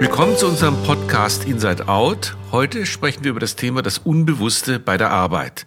Willkommen 0.00 0.36
zu 0.36 0.46
unserem 0.46 0.76
Podcast 0.84 1.44
Inside 1.44 1.88
Out. 1.88 2.36
Heute 2.52 2.86
sprechen 2.86 3.24
wir 3.24 3.32
über 3.32 3.40
das 3.40 3.56
Thema 3.56 3.82
das 3.82 3.98
Unbewusste 3.98 4.78
bei 4.78 4.96
der 4.96 5.10
Arbeit. 5.10 5.66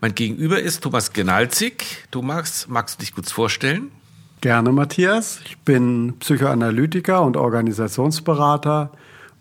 Mein 0.00 0.14
Gegenüber 0.14 0.60
ist 0.60 0.84
Thomas 0.84 1.12
Genalzig. 1.12 2.06
Thomas, 2.12 2.68
magst 2.68 2.96
du 2.96 3.00
dich 3.00 3.12
kurz 3.12 3.32
vorstellen? 3.32 3.90
Gerne, 4.40 4.70
Matthias. 4.70 5.40
Ich 5.44 5.58
bin 5.58 6.14
Psychoanalytiker 6.20 7.22
und 7.22 7.36
Organisationsberater. 7.36 8.92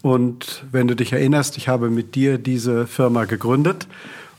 Und 0.02 0.66
wenn 0.72 0.88
du 0.88 0.96
dich 0.96 1.14
erinnerst, 1.14 1.56
ich 1.58 1.68
habe 1.68 1.92
mit 1.92 2.16
dir 2.16 2.40
diese 2.40 2.88
Firma 2.88 3.26
gegründet 3.26 3.88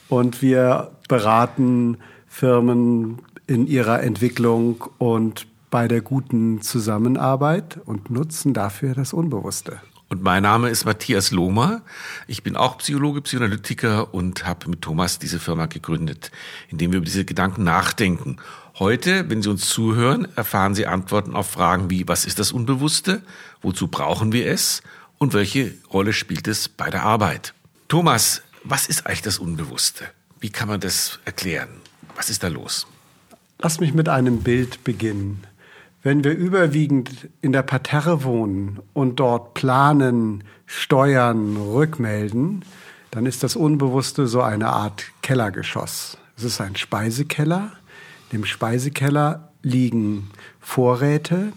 und 0.08 0.42
wir 0.42 0.90
beraten 1.08 1.98
Firmen 2.26 3.22
in 3.46 3.68
ihrer 3.68 4.02
Entwicklung 4.02 4.82
und 4.98 5.46
bei 5.70 5.88
der 5.88 6.00
guten 6.00 6.62
Zusammenarbeit 6.62 7.78
und 7.84 8.10
nutzen 8.10 8.54
dafür 8.54 8.94
das 8.94 9.12
Unbewusste. 9.12 9.80
Und 10.08 10.22
mein 10.22 10.44
Name 10.44 10.68
ist 10.68 10.84
Matthias 10.84 11.32
Lohmer. 11.32 11.82
Ich 12.28 12.44
bin 12.44 12.56
auch 12.56 12.78
Psychologe, 12.78 13.22
Psychoanalytiker 13.22 14.14
und 14.14 14.46
habe 14.46 14.70
mit 14.70 14.82
Thomas 14.82 15.18
diese 15.18 15.40
Firma 15.40 15.66
gegründet, 15.66 16.30
indem 16.68 16.92
wir 16.92 16.98
über 16.98 17.06
diese 17.06 17.24
Gedanken 17.24 17.64
nachdenken. 17.64 18.36
Heute, 18.78 19.28
wenn 19.28 19.42
Sie 19.42 19.50
uns 19.50 19.68
zuhören, 19.68 20.28
erfahren 20.36 20.76
Sie 20.76 20.86
Antworten 20.86 21.34
auf 21.34 21.50
Fragen 21.50 21.90
wie, 21.90 22.06
was 22.06 22.24
ist 22.24 22.38
das 22.38 22.52
Unbewusste? 22.52 23.22
Wozu 23.62 23.88
brauchen 23.88 24.32
wir 24.32 24.46
es? 24.46 24.82
Und 25.18 25.34
welche 25.34 25.74
Rolle 25.92 26.12
spielt 26.12 26.46
es 26.46 26.68
bei 26.68 26.88
der 26.88 27.02
Arbeit? 27.02 27.54
Thomas, 27.88 28.42
was 28.62 28.86
ist 28.86 29.06
eigentlich 29.06 29.22
das 29.22 29.38
Unbewusste? 29.38 30.04
Wie 30.38 30.50
kann 30.50 30.68
man 30.68 30.78
das 30.78 31.18
erklären? 31.24 31.68
Was 32.14 32.30
ist 32.30 32.42
da 32.42 32.48
los? 32.48 32.86
Lass 33.58 33.80
mich 33.80 33.94
mit 33.94 34.08
einem 34.08 34.42
Bild 34.42 34.84
beginnen. 34.84 35.44
Wenn 36.06 36.22
wir 36.22 36.36
überwiegend 36.36 37.28
in 37.40 37.50
der 37.50 37.64
Parterre 37.64 38.22
wohnen 38.22 38.78
und 38.92 39.18
dort 39.18 39.54
planen, 39.54 40.44
steuern, 40.64 41.56
rückmelden, 41.56 42.64
dann 43.10 43.26
ist 43.26 43.42
das 43.42 43.56
Unbewusste 43.56 44.28
so 44.28 44.40
eine 44.40 44.68
Art 44.68 45.06
Kellergeschoss. 45.22 46.16
Es 46.36 46.44
ist 46.44 46.60
ein 46.60 46.76
Speisekeller. 46.76 47.72
Im 48.30 48.44
Speisekeller 48.44 49.48
liegen 49.62 50.30
Vorräte 50.60 51.52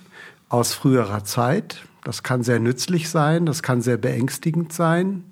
aus 0.50 0.73
früherer 0.73 1.23
Zeit. 1.25 1.83
Das 2.03 2.23
kann 2.23 2.42
sehr 2.42 2.59
nützlich 2.59 3.08
sein, 3.08 3.45
das 3.45 3.61
kann 3.61 3.83
sehr 3.83 3.97
beängstigend 3.97 4.73
sein. 4.73 5.25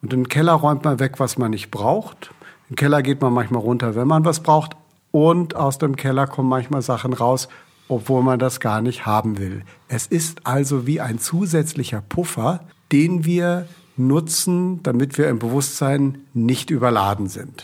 Und 0.00 0.14
im 0.14 0.28
Keller 0.28 0.54
räumt 0.54 0.82
man 0.82 0.98
weg, 0.98 1.20
was 1.20 1.36
man 1.36 1.50
nicht 1.50 1.70
braucht. 1.70 2.30
Im 2.70 2.76
Keller 2.76 3.02
geht 3.02 3.20
man 3.20 3.34
manchmal 3.34 3.60
runter, 3.60 3.96
wenn 3.96 4.08
man 4.08 4.24
was 4.24 4.40
braucht. 4.40 4.78
Und 5.10 5.56
aus 5.56 5.76
dem 5.76 5.96
Keller 5.96 6.26
kommen 6.26 6.48
manchmal 6.48 6.80
Sachen 6.80 7.12
raus, 7.12 7.50
obwohl 7.92 8.22
man 8.22 8.38
das 8.38 8.58
gar 8.58 8.80
nicht 8.80 9.06
haben 9.06 9.38
will. 9.38 9.62
Es 9.88 10.06
ist 10.06 10.46
also 10.46 10.86
wie 10.86 11.00
ein 11.00 11.18
zusätzlicher 11.18 12.00
Puffer, 12.00 12.64
den 12.90 13.24
wir 13.24 13.68
nutzen, 13.96 14.82
damit 14.82 15.18
wir 15.18 15.28
im 15.28 15.38
Bewusstsein 15.38 16.18
nicht 16.32 16.70
überladen 16.70 17.28
sind. 17.28 17.62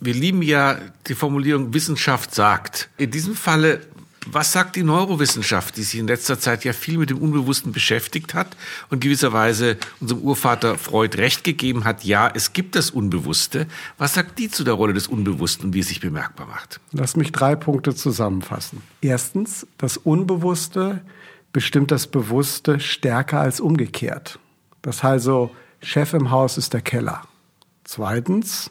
Wir 0.00 0.14
lieben 0.14 0.42
ja 0.42 0.76
die 1.06 1.14
Formulierung 1.14 1.72
Wissenschaft 1.74 2.34
sagt. 2.34 2.90
In 2.98 3.12
diesem 3.12 3.36
Falle 3.36 3.80
was 4.26 4.52
sagt 4.52 4.76
die 4.76 4.82
Neurowissenschaft, 4.82 5.76
die 5.76 5.82
sich 5.82 5.98
in 5.98 6.06
letzter 6.06 6.38
Zeit 6.38 6.64
ja 6.64 6.72
viel 6.72 6.98
mit 6.98 7.10
dem 7.10 7.18
Unbewussten 7.18 7.72
beschäftigt 7.72 8.34
hat 8.34 8.56
und 8.90 9.00
gewisserweise 9.00 9.76
unserem 10.00 10.22
Urvater 10.22 10.78
Freud 10.78 11.16
recht 11.18 11.44
gegeben 11.44 11.84
hat, 11.84 12.04
ja, 12.04 12.30
es 12.32 12.52
gibt 12.52 12.76
das 12.76 12.90
Unbewusste. 12.90 13.66
Was 13.98 14.14
sagt 14.14 14.38
die 14.38 14.50
zu 14.50 14.64
der 14.64 14.74
Rolle 14.74 14.92
des 14.92 15.06
Unbewussten 15.06 15.66
und 15.66 15.74
wie 15.74 15.80
es 15.80 15.88
sich 15.88 16.00
bemerkbar 16.00 16.46
macht? 16.46 16.80
Lass 16.92 17.16
mich 17.16 17.32
drei 17.32 17.56
Punkte 17.56 17.94
zusammenfassen. 17.94 18.82
Erstens, 19.00 19.66
das 19.78 19.96
Unbewusste 19.96 21.02
bestimmt 21.52 21.90
das 21.90 22.06
Bewusste 22.06 22.80
stärker 22.80 23.40
als 23.40 23.60
umgekehrt. 23.60 24.38
Das 24.82 25.02
heißt 25.02 25.12
also, 25.12 25.54
Chef 25.82 26.14
im 26.14 26.30
Haus 26.30 26.58
ist 26.58 26.72
der 26.72 26.80
Keller. 26.80 27.22
Zweitens, 27.84 28.70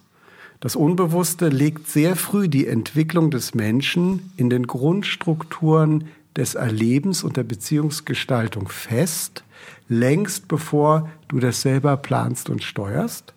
das 0.61 0.75
Unbewusste 0.75 1.49
legt 1.49 1.88
sehr 1.88 2.16
früh 2.16 2.47
die 2.47 2.67
Entwicklung 2.67 3.31
des 3.31 3.55
Menschen 3.55 4.31
in 4.38 4.51
den 4.51 4.67
Grundstrukturen 4.67 6.05
des 6.38 6.53
Erlebens 6.53 7.23
und 7.23 7.35
der 7.35 7.44
Beziehungsgestaltung 7.44 8.69
fest, 8.69 9.44
längst 9.89 10.47
bevor 10.47 11.09
du 11.27 11.39
das 11.39 11.61
selber 11.61 11.97
planst 11.97 12.47
und 12.51 12.63
steuerst. 12.63 13.33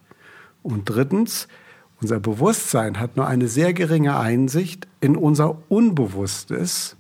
Und 0.63 0.85
drittens, 0.85 1.49
unser 1.99 2.21
Bewusstsein 2.21 3.01
hat 3.01 3.17
nur 3.17 3.27
eine 3.27 3.49
sehr 3.49 3.73
geringe 3.73 4.19
Einsicht 4.19 4.87
in 5.01 5.17
unser 5.17 5.57
Unbewusstes. 5.71 6.97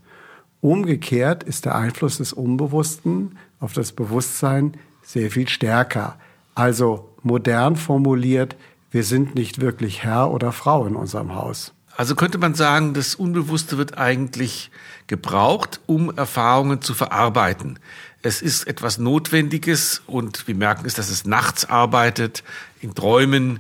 Umgekehrt 0.62 1.42
ist 1.42 1.66
der 1.66 1.74
Einfluss 1.74 2.16
des 2.16 2.32
Unbewussten 2.32 3.36
auf 3.60 3.74
das 3.74 3.92
Bewusstsein 3.92 4.72
sehr 5.02 5.30
viel 5.30 5.48
stärker. 5.48 6.16
Also 6.54 7.10
modern 7.22 7.76
formuliert, 7.76 8.56
wir 8.94 9.02
sind 9.02 9.34
nicht 9.34 9.60
wirklich 9.60 10.04
Herr 10.04 10.30
oder 10.30 10.52
Frau 10.52 10.86
in 10.86 10.94
unserem 10.94 11.34
Haus. 11.34 11.72
Also 11.96 12.14
könnte 12.14 12.38
man 12.38 12.54
sagen, 12.54 12.94
das 12.94 13.16
Unbewusste 13.16 13.76
wird 13.76 13.98
eigentlich 13.98 14.70
gebraucht, 15.08 15.80
um 15.86 16.16
Erfahrungen 16.16 16.80
zu 16.80 16.94
verarbeiten. 16.94 17.80
Es 18.22 18.40
ist 18.40 18.68
etwas 18.68 18.98
Notwendiges 18.98 20.00
und 20.06 20.46
wir 20.46 20.54
merken 20.54 20.86
es, 20.86 20.94
dass 20.94 21.10
es 21.10 21.24
nachts 21.24 21.68
arbeitet, 21.68 22.44
in 22.80 22.94
Träumen, 22.94 23.58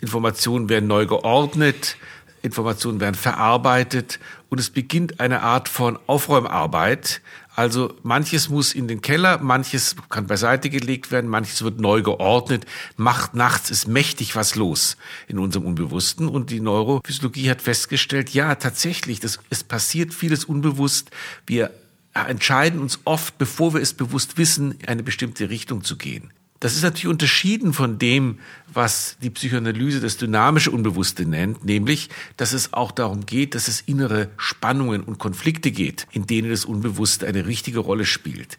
Informationen 0.00 0.68
werden 0.68 0.86
neu 0.86 1.06
geordnet, 1.06 1.96
Informationen 2.42 3.00
werden 3.00 3.16
verarbeitet 3.16 4.20
und 4.48 4.60
es 4.60 4.70
beginnt 4.70 5.18
eine 5.18 5.42
Art 5.42 5.68
von 5.68 5.98
Aufräumarbeit, 6.06 7.20
also 7.54 7.94
manches 8.02 8.48
muss 8.48 8.74
in 8.74 8.88
den 8.88 9.02
Keller, 9.02 9.38
manches 9.38 9.94
kann 10.08 10.26
beiseite 10.26 10.70
gelegt 10.70 11.10
werden, 11.10 11.28
manches 11.28 11.62
wird 11.62 11.80
neu 11.80 12.02
geordnet. 12.02 12.64
Macht 12.96 13.34
nachts 13.34 13.70
ist 13.70 13.86
mächtig 13.86 14.34
was 14.34 14.54
los 14.54 14.96
in 15.28 15.38
unserem 15.38 15.66
Unbewussten. 15.66 16.28
Und 16.28 16.50
die 16.50 16.60
Neurophysiologie 16.60 17.50
hat 17.50 17.60
festgestellt, 17.60 18.30
ja, 18.30 18.54
tatsächlich, 18.54 19.20
das, 19.20 19.38
es 19.50 19.64
passiert 19.64 20.14
vieles 20.14 20.44
unbewusst. 20.44 21.10
Wir 21.46 21.70
entscheiden 22.14 22.80
uns 22.80 23.00
oft, 23.04 23.36
bevor 23.38 23.74
wir 23.74 23.80
es 23.82 23.92
bewusst 23.92 24.38
wissen, 24.38 24.72
in 24.72 24.88
eine 24.88 25.02
bestimmte 25.02 25.50
Richtung 25.50 25.84
zu 25.84 25.96
gehen. 25.96 26.32
Das 26.62 26.76
ist 26.76 26.84
natürlich 26.84 27.08
unterschieden 27.08 27.72
von 27.72 27.98
dem, 27.98 28.38
was 28.72 29.16
die 29.20 29.30
Psychoanalyse 29.30 29.98
das 29.98 30.16
dynamische 30.16 30.70
Unbewusste 30.70 31.26
nennt, 31.26 31.64
nämlich, 31.64 32.08
dass 32.36 32.52
es 32.52 32.72
auch 32.72 32.92
darum 32.92 33.26
geht, 33.26 33.56
dass 33.56 33.66
es 33.66 33.80
innere 33.80 34.30
Spannungen 34.36 35.02
und 35.02 35.18
Konflikte 35.18 35.72
geht, 35.72 36.06
in 36.12 36.24
denen 36.28 36.50
das 36.50 36.64
Unbewusste 36.64 37.26
eine 37.26 37.46
richtige 37.46 37.80
Rolle 37.80 38.04
spielt. 38.04 38.58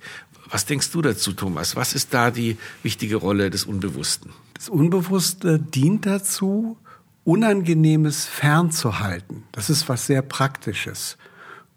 Was 0.49 0.65
denkst 0.65 0.91
du 0.91 1.01
dazu, 1.01 1.31
Thomas? 1.31 1.77
Was 1.77 1.95
ist 1.95 2.13
da 2.13 2.29
die 2.29 2.57
wichtige 2.83 3.15
Rolle 3.15 3.49
des 3.49 3.63
Unbewussten? 3.63 4.31
Das 4.53 4.67
Unbewusste 4.67 5.57
dient 5.57 6.05
dazu, 6.05 6.77
Unangenehmes 7.23 8.25
fernzuhalten. 8.25 9.43
Das 9.53 9.69
ist 9.69 9.87
was 9.87 10.07
sehr 10.07 10.21
Praktisches. 10.21 11.17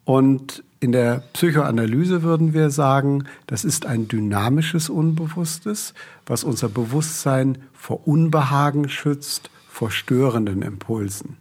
Und 0.04 0.64
in 0.80 0.92
der 0.92 1.22
Psychoanalyse 1.32 2.22
würden 2.22 2.52
wir 2.52 2.70
sagen, 2.70 3.24
das 3.46 3.64
ist 3.64 3.86
ein 3.86 4.08
dynamisches 4.08 4.90
Unbewusstes, 4.90 5.94
was 6.26 6.44
unser 6.44 6.68
Bewusstsein 6.68 7.58
vor 7.72 8.06
Unbehagen 8.06 8.88
schützt, 8.88 9.50
vor 9.68 9.90
störenden 9.90 10.62
Impulsen. 10.62 11.36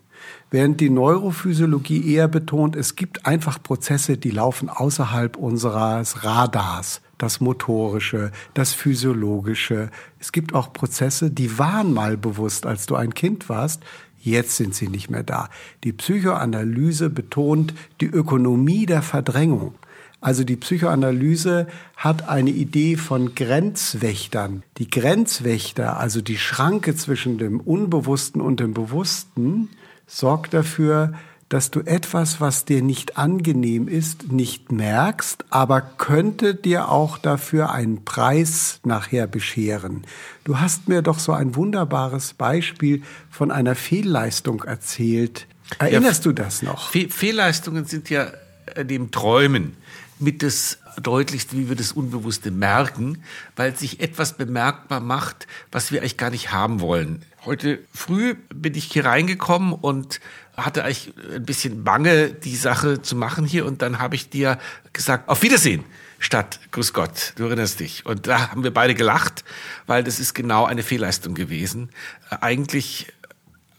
Während 0.51 0.79
die 0.79 0.90
Neurophysiologie 0.90 2.13
eher 2.13 2.28
betont, 2.28 2.75
es 2.75 2.96
gibt 2.96 3.25
einfach 3.25 3.62
Prozesse, 3.62 4.18
die 4.18 4.31
laufen 4.31 4.69
außerhalb 4.69 5.35
unseres 5.35 6.23
Radars. 6.23 7.02
Das 7.17 7.40
motorische, 7.40 8.31
das 8.53 8.73
physiologische. 8.73 9.90
Es 10.19 10.31
gibt 10.31 10.53
auch 10.53 10.73
Prozesse, 10.73 11.31
die 11.31 11.57
waren 11.57 11.94
mal 11.94 12.17
bewusst, 12.17 12.66
als 12.66 12.85
du 12.88 12.96
ein 12.96 13.14
Kind 13.14 13.47
warst. 13.47 13.84
Jetzt 14.26 14.58
sind 14.58 14.74
sie 14.74 14.88
nicht 14.88 15.12
mehr 15.12 15.22
da. 15.22 15.50
Die 15.84 15.94
Psychoanalyse 15.94 17.12
betont 17.12 17.76
die 18.02 18.08
Ökonomie 18.08 18.88
der 18.88 19.04
Verdrängung. 19.04 19.76
Also 20.20 20.44
die 20.44 20.56
Psychoanalyse 20.56 21.68
hat 21.96 22.28
eine 22.28 22.50
Idee 22.50 22.96
von 22.96 23.36
Grenzwächtern. 23.36 24.64
Die 24.80 24.90
Grenzwächter, 24.90 26.00
also 26.00 26.22
die 26.22 26.40
Schranke 26.40 26.96
zwischen 26.96 27.38
dem 27.38 27.60
Unbewussten 27.60 28.42
und 28.42 28.60
dem 28.60 28.74
Bewussten, 28.74 29.70
sorgt 30.08 30.56
dafür, 30.56 31.14
dass 31.55 31.72
du 31.72 31.79
etwas, 31.79 32.41
was 32.41 32.66
dir 32.66 32.81
nicht 32.81 33.17
angenehm 33.17 33.87
ist, 33.87 34.29
nicht 34.29 34.73
merkst, 34.73 35.46
aber 35.52 35.79
könnte 35.79 36.53
dir 36.53 36.90
auch 36.90 37.17
dafür 37.17 37.72
einen 37.72 38.03
Preis 38.03 38.81
nachher 38.84 39.25
bescheren. 39.25 40.03
Du 40.43 40.59
hast 40.59 40.90
mir 40.90 41.02
doch 41.02 41.17
so 41.17 41.31
ein 41.31 41.55
wunderbares 41.55 42.34
Beispiel 42.34 43.03
von 43.31 43.52
einer 43.52 43.75
Fehlleistung 43.75 44.66
erzählt. 44.66 45.47
Erinnerst 45.79 46.25
ja, 46.25 46.31
du 46.31 46.35
das 46.35 46.61
noch? 46.61 46.91
Fe 46.91 47.07
Fehlleistungen 47.07 47.85
sind 47.85 48.09
ja 48.09 48.34
äh, 48.75 48.84
dem 48.84 49.11
Träumen 49.11 49.78
mit 50.20 50.44
das 50.44 50.79
deutlichste, 51.02 51.58
wie 51.58 51.70
wir 51.70 51.76
das 51.76 51.91
Unbewusste 51.91 52.52
merken, 52.52 53.23
weil 53.56 53.76
sich 53.76 54.00
etwas 54.00 54.34
bemerkbar 54.34 55.00
macht, 55.00 55.47
was 55.72 55.91
wir 55.91 56.00
eigentlich 56.00 56.17
gar 56.17 56.29
nicht 56.29 56.52
haben 56.52 56.79
wollen. 56.79 57.23
Heute 57.44 57.79
früh 57.94 58.35
bin 58.53 58.76
ich 58.76 58.85
hier 58.85 59.06
reingekommen 59.06 59.73
und 59.73 60.20
hatte 60.58 60.84
eigentlich 60.84 61.14
ein 61.34 61.46
bisschen 61.46 61.84
Bange, 61.84 62.29
die 62.29 62.56
Sache 62.56 63.02
zu 63.02 63.16
machen 63.16 63.46
hier. 63.46 63.66
Und 63.66 63.82
dann 63.82 64.00
habe 64.00 64.16
ich 64.16 64.29
dir 64.29 64.58
gesagt, 64.94 65.28
auf 65.29 65.41
Wiedersehen 65.41 65.84
statt 66.20 66.59
Grüß 66.72 66.94
Gott, 66.94 67.34
du 67.35 67.46
erinnerst 67.46 67.79
dich. 67.79 68.06
Und 68.06 68.28
da 68.28 68.52
haben 68.52 68.64
wir 68.64 68.73
beide 68.73 68.96
gelacht, 68.96 69.44
weil 69.85 70.03
das 70.03 70.20
ist 70.20 70.34
genau 70.34 70.66
eine 70.66 70.82
Fehlleistung 70.82 71.35
gewesen. 71.35 71.90
Eigentlich 72.29 73.14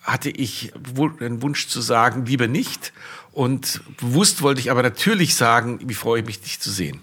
hatte 0.03 0.31
ich 0.31 0.73
den 1.21 1.43
Wunsch 1.43 1.67
zu 1.67 1.81
sagen, 1.81 2.27
lieber 2.27 2.47
nicht. 2.47 2.93
Und 3.37 3.83
bewusst 3.99 4.41
wollte 4.41 4.62
ich 4.62 4.71
aber 4.71 4.83
natürlich 4.83 5.35
sagen, 5.35 5.79
wie 5.85 5.93
freue 5.93 6.21
ich 6.21 6.27
mich, 6.27 6.41
dich 6.41 6.59
zu 6.59 6.71
sehen. 6.71 7.00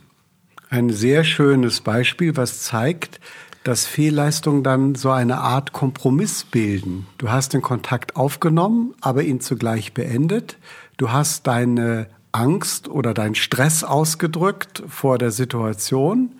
Ein 0.67 0.89
sehr 0.89 1.23
schönes 1.23 1.81
Beispiel, 1.81 2.35
was 2.35 2.63
zeigt, 2.63 3.19
dass 3.63 3.85
Fehlleistungen 3.85 4.63
dann 4.63 4.95
so 4.95 5.11
eine 5.11 5.41
Art 5.41 5.73
Kompromiss 5.73 6.43
bilden. 6.43 7.05
Du 7.19 7.29
hast 7.29 7.53
den 7.53 7.61
Kontakt 7.61 8.15
aufgenommen, 8.15 8.95
aber 8.99 9.21
ihn 9.21 9.41
zugleich 9.41 9.93
beendet. 9.93 10.57
Du 10.97 11.11
hast 11.11 11.45
deine 11.45 12.07
Angst 12.31 12.87
oder 12.87 13.13
deinen 13.13 13.35
Stress 13.35 13.83
ausgedrückt 13.83 14.81
vor 14.87 15.19
der 15.19 15.29
Situation, 15.29 16.31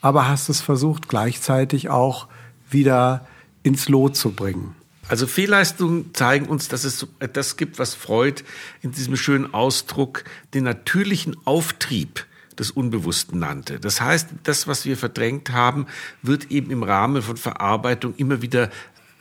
aber 0.00 0.28
hast 0.28 0.48
es 0.48 0.62
versucht, 0.62 1.10
gleichzeitig 1.10 1.90
auch 1.90 2.26
wieder 2.70 3.26
ins 3.62 3.90
Lot 3.90 4.16
zu 4.16 4.32
bringen. 4.32 4.74
Also 5.12 5.26
Fehlleistungen 5.26 6.14
zeigen 6.14 6.46
uns, 6.46 6.68
dass 6.68 6.84
es 6.84 7.06
das 7.34 7.58
gibt, 7.58 7.78
was 7.78 7.94
Freud 7.94 8.44
in 8.80 8.92
diesem 8.92 9.14
schönen 9.18 9.52
Ausdruck 9.52 10.24
den 10.54 10.64
natürlichen 10.64 11.36
Auftrieb 11.44 12.24
des 12.58 12.70
Unbewussten 12.70 13.38
nannte. 13.38 13.78
Das 13.78 14.00
heißt, 14.00 14.28
das, 14.44 14.68
was 14.68 14.86
wir 14.86 14.96
verdrängt 14.96 15.52
haben, 15.52 15.86
wird 16.22 16.50
eben 16.50 16.70
im 16.70 16.82
Rahmen 16.82 17.20
von 17.20 17.36
Verarbeitung 17.36 18.14
immer 18.16 18.40
wieder 18.40 18.70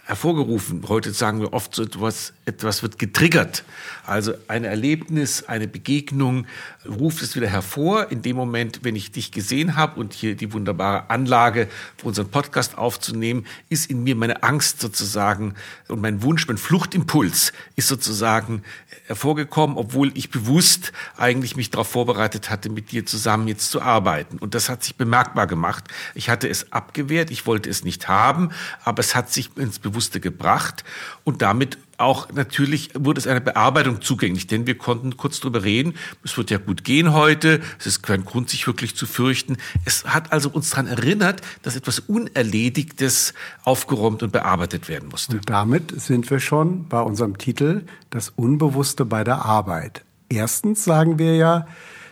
hervorgerufen. 0.06 0.82
Heute 0.88 1.12
sagen 1.12 1.42
wir 1.42 1.52
oft 1.52 1.76
so 1.76 1.84
etwas, 1.84 2.32
etwas 2.51 2.83
wird 2.83 3.00
getriggert. 3.00 3.63
Also 4.06 4.33
ein 4.48 4.63
Erlebnis, 4.63 5.44
eine 5.44 5.68
Begegnung 5.68 6.45
ruft 6.88 7.21
es 7.21 7.36
wieder 7.36 7.48
hervor. 7.48 8.12
In 8.12 8.21
dem 8.21 8.36
Moment, 8.36 8.80
wenn 8.83 8.95
ich 8.95 9.12
dich 9.12 9.31
gesehen 9.31 9.75
habe 9.75 10.00
und 10.00 10.13
hier 10.13 10.36
die 10.36 10.51
wunderbare 10.53 11.09
Anlage 11.09 11.68
für 11.98 12.07
unseren 12.07 12.30
Podcast 12.30 12.77
aufzunehmen, 12.77 13.45
ist 13.69 13.89
in 13.89 14.03
mir 14.03 14.15
meine 14.15 14.44
Angst 14.44 14.81
sozusagen 14.81 15.53
und 15.88 16.01
mein 16.01 16.24
Wunsch, 16.24 16.48
mein 16.48 16.57
Fluchtimpuls 16.57 17.53
ist 17.75 17.88
sozusagen 17.88 18.63
hervorgekommen, 19.06 19.77
obwohl 19.77 20.12
ich 20.18 20.30
bewusst 20.30 20.92
eigentlich 21.18 21.56
mich 21.56 21.69
darauf 21.69 21.88
vorbereitet 21.88 22.50
hatte, 22.50 22.69
mit 22.69 22.92
dir 22.92 23.06
zusammen 23.06 23.47
jetzt 23.47 23.71
zu 23.71 23.81
arbeiten. 23.81 24.38
Und 24.39 24.56
das 24.56 24.69
hat 24.69 24.83
sich 24.83 24.95
bemerkbar 24.95 25.47
gemacht. 25.47 25.86
Ich 26.15 26.30
hatte 26.30 26.47
es 26.47 26.71
abgewehrt, 26.71 27.31
ich 27.31 27.45
wollte 27.45 27.69
es 27.69 27.83
nicht 27.83 28.07
haben, 28.07 28.50
aber 28.83 29.00
es 29.00 29.15
hat 29.15 29.31
sich 29.31 29.56
ins 29.57 29.80
Bewusste 29.80 30.19
gebracht 30.19 30.83
und 31.24 31.42
damit 31.42 31.77
auch 32.01 32.31
natürlich 32.33 32.89
wurde 32.94 33.19
es 33.19 33.27
einer 33.27 33.39
Bearbeitung 33.39 34.01
zugänglich, 34.01 34.48
denn 34.48 34.68
wir 34.68 34.77
konnten 34.77 35.18
kurz 35.18 35.39
drüber 35.39 35.63
reden. 35.63 35.94
Es 36.24 36.38
wird 36.38 36.51
ja 36.51 36.57
gut 36.57 36.83
gehen 36.83 37.13
heute. 37.13 37.62
Es 37.80 37.86
ist 37.86 38.03
kein 38.03 38.25
Grund, 38.25 38.50
sich 38.50 38.68
wirklich 38.68 38.95
zu 38.95 39.06
fürchten. 39.06 39.57
Es 39.86 40.06
hat 40.06 40.31
also 40.33 40.50
uns 40.50 40.71
daran 40.71 40.88
erinnert, 40.88 41.42
dass 41.62 41.75
etwas 41.75 42.00
Unerledigtes 42.00 43.33
aufgeräumt 43.63 44.24
und 44.24 44.31
bearbeitet 44.31 44.89
werden 44.89 45.09
musste. 45.09 45.38
Und 45.38 45.50
damit 45.50 46.00
sind 46.01 46.30
wir 46.30 46.39
schon 46.39 46.88
bei 46.88 47.01
unserem 47.01 47.38
Titel 47.38 47.83
Das 48.09 48.30
Unbewusste 48.30 49.06
bei 49.06 49.24
der 49.24 49.45
Arbeit. 49.45 50.04
Erstens 50.30 50.83
sagen 50.83 51.19
wir 51.19 51.36
ja, 51.36 51.68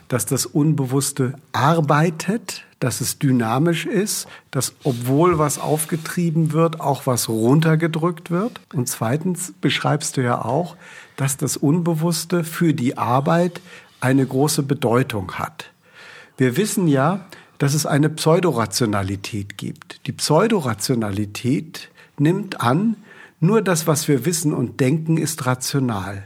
dass 0.09 0.25
das 0.25 0.45
Unbewusste 0.45 1.35
arbeitet, 1.53 2.65
dass 2.79 3.01
es 3.01 3.19
dynamisch 3.19 3.85
ist, 3.85 4.27
dass 4.51 4.73
obwohl 4.83 5.37
was 5.37 5.59
aufgetrieben 5.59 6.53
wird, 6.53 6.79
auch 6.79 7.05
was 7.05 7.27
runtergedrückt 7.27 8.31
wird. 8.31 8.61
Und 8.73 8.87
zweitens 8.87 9.53
beschreibst 9.59 10.17
du 10.17 10.21
ja 10.21 10.43
auch, 10.43 10.77
dass 11.17 11.35
das 11.35 11.57
Unbewusste 11.57 12.43
für 12.43 12.73
die 12.73 12.97
Arbeit 12.97 13.61
eine 13.99 14.25
große 14.25 14.63
Bedeutung 14.63 15.33
hat. 15.33 15.71
Wir 16.37 16.55
wissen 16.55 16.87
ja, 16.87 17.25
dass 17.57 17.73
es 17.73 17.85
eine 17.85 18.09
Pseudorationalität 18.09 19.57
gibt. 19.57 20.07
Die 20.07 20.13
Pseudorationalität 20.13 21.89
nimmt 22.17 22.61
an, 22.61 22.95
nur 23.41 23.61
das, 23.61 23.87
was 23.87 24.07
wir 24.07 24.25
wissen 24.25 24.53
und 24.53 24.79
denken, 24.79 25.17
ist 25.17 25.45
rational. 25.45 26.23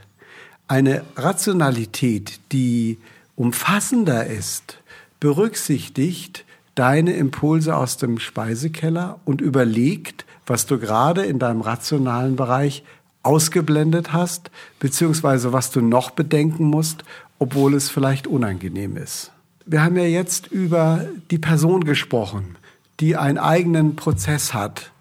Eine 0.67 1.03
Rationalität, 1.15 2.39
die 2.51 2.99
umfassender 3.35 4.27
ist, 4.27 4.77
berücksichtigt 5.23 6.43
deine 6.75 7.13
Impulse 7.13 7.77
aus 7.77 7.95
dem 7.95 8.19
Speisekeller 8.19 9.21
und 9.23 9.39
überlegt, 9.39 10.25
was 10.45 10.65
du 10.65 10.77
gerade 10.77 11.23
in 11.23 11.39
deinem 11.39 11.61
rationalen 11.61 12.35
Bereich 12.35 12.83
ausgeblendet 13.21 14.11
hast, 14.11 14.51
beziehungsweise 14.79 15.53
was 15.53 15.71
du 15.71 15.79
noch 15.79 16.11
bedenken 16.11 16.65
musst, 16.65 17.05
obwohl 17.39 17.73
es 17.73 17.89
vielleicht 17.89 18.27
unangenehm 18.27 18.97
ist. 18.97 19.31
Wir 19.65 19.81
haben 19.81 19.95
ja 19.95 20.03
jetzt 20.03 20.47
über 20.47 21.05
die 21.31 21.37
Person 21.37 21.85
gesprochen, 21.85 22.57
die 22.99 23.15
einen 23.15 23.37
eigenen 23.37 23.95
Prozess 23.95 24.53
hat. 24.53 24.91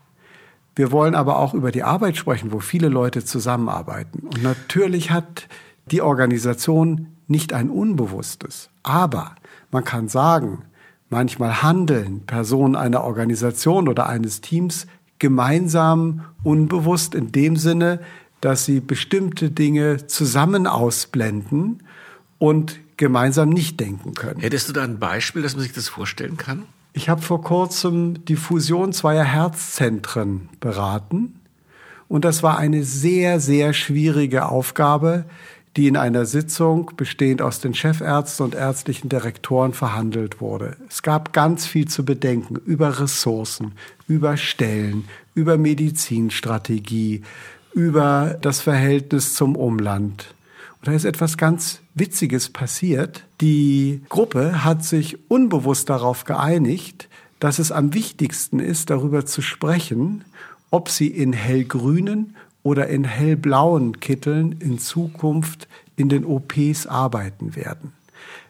Wir 0.76 0.92
wollen 0.92 1.16
aber 1.16 1.36
auch 1.40 1.52
über 1.52 1.72
die 1.72 1.82
Arbeit 1.82 2.16
sprechen, 2.16 2.52
wo 2.52 2.60
viele 2.60 2.88
Leute 2.88 3.24
zusammenarbeiten. 3.24 4.20
Und 4.20 4.40
natürlich 4.44 5.10
hat 5.10 5.48
die 5.90 6.00
Organisation 6.00 7.08
nicht 7.32 7.52
ein 7.52 7.68
Unbewusstes. 7.70 8.70
Aber 8.84 9.34
man 9.72 9.82
kann 9.82 10.06
sagen, 10.06 10.62
manchmal 11.10 11.62
handeln 11.62 12.20
Personen 12.26 12.76
einer 12.76 13.02
Organisation 13.02 13.88
oder 13.88 14.08
eines 14.08 14.40
Teams 14.40 14.86
gemeinsam 15.18 16.24
unbewusst 16.44 17.16
in 17.16 17.32
dem 17.32 17.56
Sinne, 17.56 17.98
dass 18.40 18.64
sie 18.64 18.78
bestimmte 18.78 19.50
Dinge 19.50 20.06
zusammen 20.06 20.68
ausblenden 20.68 21.82
und 22.38 22.80
gemeinsam 22.96 23.48
nicht 23.48 23.80
denken 23.80 24.14
können. 24.14 24.40
Hättest 24.40 24.68
du 24.68 24.72
da 24.72 24.82
ein 24.82 24.98
Beispiel, 24.98 25.42
dass 25.42 25.54
man 25.54 25.62
sich 25.62 25.72
das 25.72 25.88
vorstellen 25.88 26.36
kann? 26.36 26.64
Ich 26.92 27.08
habe 27.08 27.22
vor 27.22 27.42
kurzem 27.42 28.24
die 28.26 28.36
Fusion 28.36 28.92
zweier 28.92 29.24
Herzzentren 29.24 30.48
beraten 30.60 31.40
und 32.08 32.26
das 32.26 32.42
war 32.42 32.58
eine 32.58 32.84
sehr, 32.84 33.40
sehr 33.40 33.72
schwierige 33.72 34.46
Aufgabe, 34.46 35.24
die 35.76 35.88
in 35.88 35.96
einer 35.96 36.26
Sitzung 36.26 36.90
bestehend 36.96 37.40
aus 37.40 37.60
den 37.60 37.74
Chefärzten 37.74 38.44
und 38.44 38.54
ärztlichen 38.54 39.08
Direktoren 39.08 39.72
verhandelt 39.72 40.40
wurde. 40.40 40.76
Es 40.88 41.02
gab 41.02 41.32
ganz 41.32 41.66
viel 41.66 41.88
zu 41.88 42.04
bedenken 42.04 42.56
über 42.56 43.00
Ressourcen, 43.00 43.72
über 44.06 44.36
Stellen, 44.36 45.04
über 45.34 45.56
Medizinstrategie, 45.56 47.22
über 47.72 48.36
das 48.40 48.60
Verhältnis 48.60 49.34
zum 49.34 49.56
Umland. 49.56 50.34
Und 50.80 50.88
da 50.88 50.92
ist 50.92 51.04
etwas 51.04 51.38
ganz 51.38 51.80
Witziges 51.94 52.50
passiert. 52.50 53.24
Die 53.40 54.02
Gruppe 54.08 54.64
hat 54.64 54.84
sich 54.84 55.30
unbewusst 55.30 55.88
darauf 55.88 56.24
geeinigt, 56.24 57.08
dass 57.40 57.58
es 57.58 57.72
am 57.72 57.94
wichtigsten 57.94 58.60
ist, 58.60 58.90
darüber 58.90 59.24
zu 59.24 59.42
sprechen, 59.42 60.24
ob 60.70 60.88
sie 60.88 61.08
in 61.08 61.32
hellgrünen 61.32 62.36
oder 62.62 62.88
in 62.88 63.04
hellblauen 63.04 64.00
Kitteln 64.00 64.56
in 64.60 64.78
Zukunft 64.78 65.68
in 65.96 66.08
den 66.08 66.24
OPs 66.24 66.86
arbeiten 66.86 67.56
werden. 67.56 67.92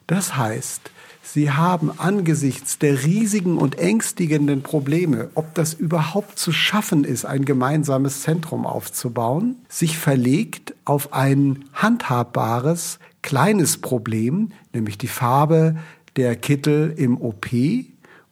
Das 0.06 0.36
heißt, 0.36 0.90
sie 1.22 1.50
haben 1.50 1.90
angesichts 1.98 2.78
der 2.78 3.04
riesigen 3.04 3.56
und 3.56 3.78
ängstigenden 3.78 4.62
Probleme, 4.62 5.30
ob 5.34 5.54
das 5.54 5.74
überhaupt 5.74 6.38
zu 6.38 6.52
schaffen 6.52 7.04
ist, 7.04 7.24
ein 7.24 7.44
gemeinsames 7.44 8.22
Zentrum 8.22 8.66
aufzubauen, 8.66 9.56
sich 9.68 9.96
verlegt 9.96 10.74
auf 10.84 11.12
ein 11.12 11.64
handhabbares, 11.72 12.98
kleines 13.22 13.78
Problem, 13.78 14.52
nämlich 14.72 14.98
die 14.98 15.08
Farbe 15.08 15.76
der 16.16 16.36
Kittel 16.36 16.92
im 16.96 17.18
OP 17.20 17.46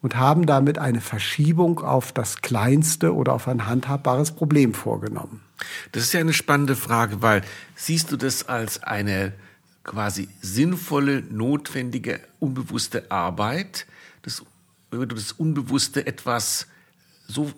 und 0.02 0.16
haben 0.16 0.46
damit 0.46 0.78
eine 0.78 1.00
Verschiebung 1.00 1.80
auf 1.80 2.12
das 2.12 2.42
kleinste 2.42 3.14
oder 3.14 3.34
auf 3.34 3.48
ein 3.48 3.66
handhabbares 3.66 4.32
Problem 4.32 4.74
vorgenommen. 4.74 5.42
Das 5.92 6.04
ist 6.04 6.12
ja 6.12 6.20
eine 6.20 6.32
spannende 6.32 6.76
Frage, 6.76 7.22
weil 7.22 7.42
siehst 7.76 8.10
du 8.10 8.16
das 8.16 8.48
als 8.48 8.82
eine 8.82 9.32
quasi 9.84 10.28
sinnvolle, 10.40 11.22
notwendige, 11.30 12.20
unbewusste 12.38 13.10
Arbeit, 13.10 13.86
das, 14.22 14.42
wenn 14.90 15.08
du 15.08 15.14
das 15.14 15.32
Unbewusste 15.32 16.06
etwas 16.06 16.66
so 17.26 17.52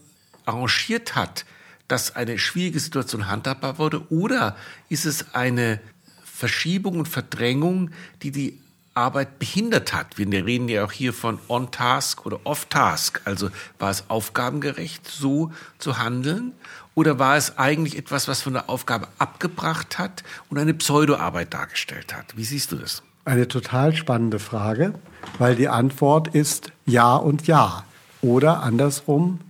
arrangiert 0.44 1.14
hat, 1.14 1.44
dass 1.88 2.14
eine 2.16 2.38
schwierige 2.38 2.80
Situation 2.80 3.28
handhabbar 3.28 3.78
wurde, 3.78 4.11
oder 4.11 4.56
ist 4.88 5.04
es 5.04 5.34
eine 5.34 5.80
Verschiebung 6.25 6.99
und 6.99 7.08
Verdrängung, 7.08 7.90
die 8.22 8.32
die 8.32 8.62
Arbeit 8.94 9.38
behindert 9.38 9.92
hat. 9.94 10.18
Wir 10.18 10.26
reden 10.44 10.68
ja 10.68 10.84
auch 10.84 10.92
hier 10.92 11.12
von 11.12 11.38
On-Task 11.49 12.26
oder 12.26 12.40
Off-Task. 12.44 13.20
Also 13.25 13.49
war 13.78 13.90
es 13.90 14.04
aufgabengerecht, 14.08 15.08
so 15.08 15.50
zu 15.78 15.99
handeln? 15.99 16.52
Oder 16.94 17.18
war 17.18 17.37
es 17.37 17.58
eigentlich 17.58 17.96
etwas, 17.96 18.28
was 18.28 18.42
von 18.42 18.52
der 18.52 18.68
Aufgabe 18.68 19.08
abgebracht 19.18 19.99
hat 19.99 20.22
und 20.50 20.58
eine 20.58 20.75
Pseudoarbeit 20.75 21.54
dargestellt 21.54 22.14
hat? 22.14 22.37
Wie 22.37 22.44
siehst 22.44 22.72
du 22.72 22.76
das? 22.76 23.02
Eine 23.25 23.49
total 23.49 23.94
spannende 23.94 24.38
Frage, 24.38 24.94
weil 25.38 25.54
die 25.54 25.68
Antwort 25.68 26.28
ist 26.28 26.72
Ja 26.84 27.16
und 27.16 27.46
Ja. 27.46 27.84
Oder 28.20 28.62
andersrum, 28.62 29.40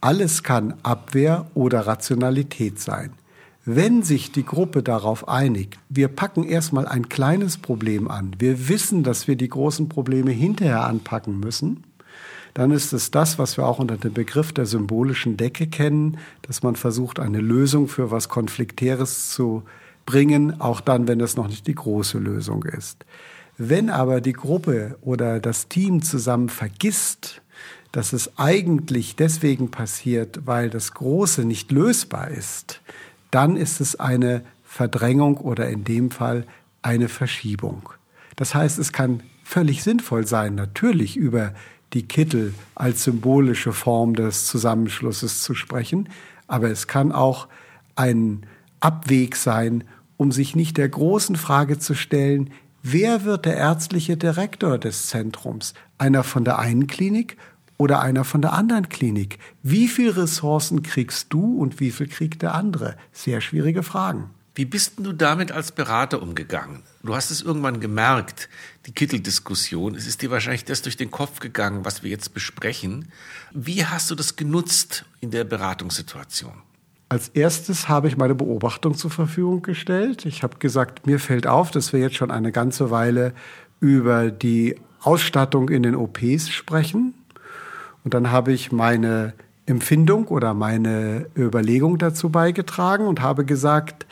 alles 0.00 0.42
kann 0.42 0.74
Abwehr 0.82 1.46
oder 1.54 1.86
Rationalität 1.86 2.80
sein. 2.80 3.12
Wenn 3.64 4.02
sich 4.02 4.32
die 4.32 4.44
Gruppe 4.44 4.82
darauf 4.82 5.28
einigt, 5.28 5.78
wir 5.88 6.08
packen 6.08 6.42
erstmal 6.42 6.88
ein 6.88 7.08
kleines 7.08 7.58
Problem 7.58 8.08
an, 8.08 8.34
wir 8.40 8.68
wissen, 8.68 9.04
dass 9.04 9.28
wir 9.28 9.36
die 9.36 9.48
großen 9.48 9.88
Probleme 9.88 10.32
hinterher 10.32 10.84
anpacken 10.84 11.38
müssen, 11.38 11.84
dann 12.54 12.72
ist 12.72 12.92
es 12.92 13.12
das, 13.12 13.38
was 13.38 13.56
wir 13.56 13.64
auch 13.64 13.78
unter 13.78 13.96
dem 13.96 14.14
Begriff 14.14 14.52
der 14.52 14.66
symbolischen 14.66 15.36
Decke 15.36 15.68
kennen, 15.68 16.18
dass 16.42 16.64
man 16.64 16.74
versucht, 16.74 17.20
eine 17.20 17.40
Lösung 17.40 17.86
für 17.86 18.10
was 18.10 18.28
Konfliktäres 18.28 19.30
zu 19.30 19.62
bringen, 20.06 20.60
auch 20.60 20.80
dann, 20.80 21.06
wenn 21.06 21.20
es 21.20 21.36
noch 21.36 21.46
nicht 21.46 21.68
die 21.68 21.76
große 21.76 22.18
Lösung 22.18 22.64
ist. 22.64 23.06
Wenn 23.58 23.90
aber 23.90 24.20
die 24.20 24.32
Gruppe 24.32 24.98
oder 25.02 25.38
das 25.38 25.68
Team 25.68 26.02
zusammen 26.02 26.48
vergisst, 26.48 27.42
dass 27.92 28.12
es 28.12 28.38
eigentlich 28.38 29.14
deswegen 29.14 29.70
passiert, 29.70 30.40
weil 30.46 30.68
das 30.68 30.94
Große 30.94 31.44
nicht 31.44 31.70
lösbar 31.70 32.28
ist, 32.28 32.80
dann 33.32 33.56
ist 33.56 33.80
es 33.80 33.98
eine 33.98 34.44
Verdrängung 34.62 35.38
oder 35.38 35.68
in 35.68 35.82
dem 35.82 36.12
Fall 36.12 36.46
eine 36.82 37.08
Verschiebung. 37.08 37.88
Das 38.36 38.54
heißt, 38.54 38.78
es 38.78 38.92
kann 38.92 39.22
völlig 39.42 39.82
sinnvoll 39.82 40.26
sein, 40.26 40.54
natürlich 40.54 41.16
über 41.16 41.52
die 41.92 42.06
Kittel 42.06 42.54
als 42.74 43.04
symbolische 43.04 43.72
Form 43.72 44.14
des 44.14 44.46
Zusammenschlusses 44.46 45.42
zu 45.42 45.54
sprechen, 45.54 46.08
aber 46.46 46.70
es 46.70 46.86
kann 46.86 47.12
auch 47.12 47.48
ein 47.96 48.46
Abweg 48.80 49.36
sein, 49.36 49.84
um 50.16 50.32
sich 50.32 50.54
nicht 50.54 50.76
der 50.76 50.88
großen 50.88 51.36
Frage 51.36 51.78
zu 51.78 51.94
stellen, 51.94 52.50
wer 52.82 53.24
wird 53.24 53.46
der 53.46 53.56
ärztliche 53.56 54.16
Direktor 54.16 54.78
des 54.78 55.08
Zentrums? 55.08 55.74
Einer 55.98 56.24
von 56.24 56.44
der 56.44 56.58
einen 56.58 56.86
Klinik 56.86 57.36
oder 57.78 58.00
einer 58.00 58.24
von 58.24 58.42
der 58.42 58.52
anderen 58.52 58.88
Klinik? 58.88 59.38
Wie 59.62 59.88
viel 59.88 60.10
Ressourcen 60.10 60.82
kriegst 60.82 61.32
du 61.32 61.58
und 61.58 61.80
wie 61.80 61.90
viel 61.90 62.08
kriegt 62.08 62.42
der 62.42 62.54
andere? 62.54 62.96
Sehr 63.12 63.40
schwierige 63.40 63.82
Fragen. 63.82 64.30
Wie 64.54 64.66
bist 64.66 64.94
du 64.98 65.14
damit 65.14 65.50
als 65.50 65.72
Berater 65.72 66.20
umgegangen? 66.20 66.82
Du 67.02 67.14
hast 67.14 67.30
es 67.30 67.40
irgendwann 67.40 67.80
gemerkt, 67.80 68.50
die 68.84 68.92
Kitteldiskussion. 68.92 69.94
Es 69.94 70.06
ist 70.06 70.20
dir 70.20 70.30
wahrscheinlich 70.30 70.66
das 70.66 70.82
durch 70.82 70.98
den 70.98 71.10
Kopf 71.10 71.40
gegangen, 71.40 71.86
was 71.86 72.02
wir 72.02 72.10
jetzt 72.10 72.34
besprechen. 72.34 73.08
Wie 73.52 73.86
hast 73.86 74.10
du 74.10 74.14
das 74.14 74.36
genutzt 74.36 75.06
in 75.20 75.30
der 75.30 75.44
Beratungssituation? 75.44 76.52
Als 77.08 77.28
erstes 77.28 77.88
habe 77.88 78.08
ich 78.08 78.18
meine 78.18 78.34
Beobachtung 78.34 78.94
zur 78.94 79.10
Verfügung 79.10 79.62
gestellt. 79.62 80.26
Ich 80.26 80.42
habe 80.42 80.58
gesagt, 80.58 81.06
mir 81.06 81.18
fällt 81.18 81.46
auf, 81.46 81.70
dass 81.70 81.92
wir 81.94 82.00
jetzt 82.00 82.16
schon 82.16 82.30
eine 82.30 82.52
ganze 82.52 82.90
Weile 82.90 83.32
über 83.80 84.30
die 84.30 84.76
Ausstattung 85.00 85.68
in 85.70 85.82
den 85.82 85.96
OPs 85.96 86.50
sprechen. 86.50 87.14
Und 88.04 88.14
dann 88.14 88.30
habe 88.30 88.52
ich 88.52 88.72
meine 88.72 89.34
Empfindung 89.66 90.26
oder 90.26 90.54
meine 90.54 91.26
Überlegung 91.36 91.98
dazu 91.98 92.30
beigetragen 92.30 93.06
und 93.06 93.20
habe 93.20 93.44
gesagt, 93.44 94.06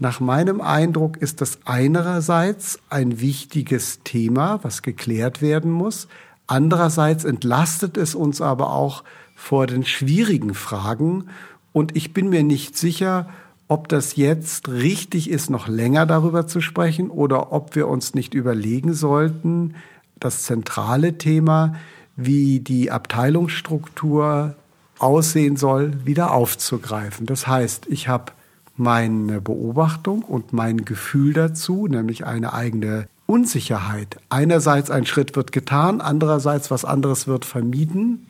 nach 0.00 0.20
meinem 0.20 0.60
Eindruck 0.60 1.16
ist 1.18 1.40
das 1.40 1.58
einerseits 1.64 2.80
ein 2.90 3.20
wichtiges 3.20 4.00
Thema, 4.02 4.58
was 4.62 4.82
geklärt 4.82 5.40
werden 5.40 5.70
muss. 5.70 6.08
Andererseits 6.46 7.24
entlastet 7.24 7.96
es 7.96 8.14
uns 8.14 8.40
aber 8.40 8.72
auch 8.72 9.04
vor 9.36 9.66
den 9.66 9.84
schwierigen 9.84 10.54
Fragen. 10.54 11.28
Und 11.72 11.96
ich 11.96 12.12
bin 12.12 12.28
mir 12.28 12.42
nicht 12.42 12.76
sicher, 12.76 13.28
ob 13.68 13.88
das 13.88 14.16
jetzt 14.16 14.68
richtig 14.68 15.30
ist, 15.30 15.48
noch 15.48 15.68
länger 15.68 16.06
darüber 16.06 16.46
zu 16.46 16.60
sprechen 16.60 17.08
oder 17.08 17.52
ob 17.52 17.74
wir 17.76 17.88
uns 17.88 18.14
nicht 18.14 18.34
überlegen 18.34 18.94
sollten, 18.94 19.74
das 20.20 20.42
zentrale 20.42 21.18
Thema, 21.18 21.74
wie 22.16 22.60
die 22.60 22.90
Abteilungsstruktur 22.90 24.54
aussehen 24.98 25.56
soll, 25.56 25.92
wieder 26.04 26.32
aufzugreifen. 26.32 27.26
Das 27.26 27.46
heißt, 27.46 27.86
ich 27.88 28.08
habe 28.08 28.32
meine 28.76 29.40
Beobachtung 29.40 30.22
und 30.22 30.52
mein 30.52 30.84
Gefühl 30.84 31.32
dazu, 31.32 31.86
nämlich 31.86 32.26
eine 32.26 32.52
eigene 32.52 33.06
Unsicherheit. 33.26 34.18
Einerseits 34.28 34.90
ein 34.90 35.06
Schritt 35.06 35.36
wird 35.36 35.52
getan, 35.52 36.00
andererseits 36.00 36.70
was 36.70 36.84
anderes 36.84 37.26
wird 37.26 37.44
vermieden, 37.44 38.26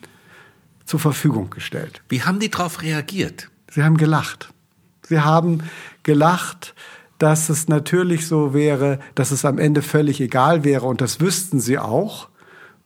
zur 0.85 0.99
Verfügung 0.99 1.49
gestellt. 1.49 2.01
Wie 2.09 2.21
haben 2.21 2.39
die 2.39 2.49
darauf 2.49 2.81
reagiert? 2.81 3.49
Sie 3.71 3.83
haben 3.83 3.97
gelacht. 3.97 4.53
Sie 5.01 5.19
haben 5.19 5.63
gelacht, 6.03 6.75
dass 7.17 7.49
es 7.49 7.67
natürlich 7.67 8.27
so 8.27 8.53
wäre, 8.53 8.99
dass 9.15 9.31
es 9.31 9.45
am 9.45 9.57
Ende 9.57 9.81
völlig 9.81 10.21
egal 10.21 10.63
wäre 10.63 10.85
und 10.85 11.01
das 11.01 11.19
wüssten 11.19 11.59
sie 11.59 11.79
auch 11.79 12.29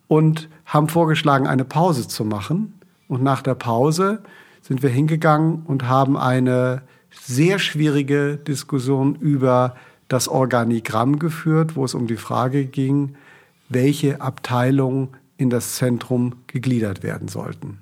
und 0.08 0.50
haben 0.70 0.88
vorgeschlagen, 0.88 1.48
eine 1.48 1.66
Pause 1.66 2.08
zu 2.08 2.24
machen. 2.24 2.80
Und 3.08 3.24
nach 3.24 3.42
der 3.42 3.56
Pause 3.56 4.24
sind 4.62 4.82
wir 4.84 4.90
hingegangen 4.90 5.64
und 5.66 5.88
haben 5.88 6.16
eine 6.16 6.84
sehr 7.12 7.60
schwierige 7.60 8.38
Diskussion 8.38 9.16
über 9.16 9.76
das 10.08 10.28
Organigramm 10.28 11.20
geführt, 11.20 11.76
wo 11.76 11.84
es 11.86 11.96
um 11.96 12.08
die 12.08 12.18
Frage 12.18 12.66
ging, 12.66 13.16
welche 13.68 14.22
Abteilungen 14.22 15.10
in 15.38 15.50
das 15.50 15.76
Zentrum 15.76 16.36
gegliedert 16.48 17.02
werden 17.04 17.28
sollten. 17.28 17.80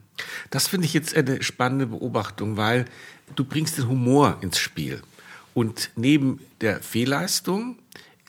Das 0.49 0.67
finde 0.67 0.85
ich 0.85 0.93
jetzt 0.93 1.15
eine 1.15 1.43
spannende 1.43 1.87
Beobachtung, 1.87 2.57
weil 2.57 2.85
du 3.35 3.43
bringst 3.43 3.77
den 3.77 3.89
Humor 3.89 4.37
ins 4.41 4.59
Spiel. 4.59 5.01
Und 5.53 5.91
neben 5.95 6.39
der 6.61 6.81
Fehlleistung 6.81 7.77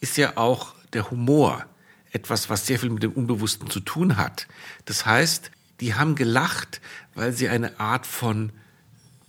ist 0.00 0.16
ja 0.16 0.32
auch 0.36 0.74
der 0.92 1.10
Humor 1.10 1.64
etwas, 2.10 2.50
was 2.50 2.66
sehr 2.66 2.78
viel 2.78 2.90
mit 2.90 3.02
dem 3.02 3.12
Unbewussten 3.12 3.70
zu 3.70 3.80
tun 3.80 4.16
hat. 4.16 4.46
Das 4.84 5.06
heißt, 5.06 5.50
die 5.80 5.94
haben 5.94 6.14
gelacht, 6.14 6.80
weil 7.14 7.32
sie 7.32 7.48
eine 7.48 7.78
Art 7.78 8.06
von 8.06 8.52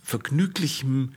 vergnüglichem 0.02 1.14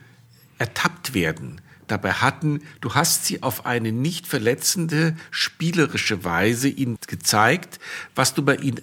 ertappt 0.58 1.14
werden 1.14 1.60
dabei 1.86 2.12
hatten, 2.12 2.62
du 2.80 2.94
hast 2.94 3.26
sie 3.26 3.42
auf 3.42 3.66
eine 3.66 3.92
nicht 3.92 4.26
verletzende, 4.26 5.16
spielerische 5.30 6.24
Weise 6.24 6.68
ihnen 6.68 6.98
gezeigt, 7.06 7.78
was 8.14 8.34
du 8.34 8.42
bei 8.42 8.56
ihnen 8.56 8.80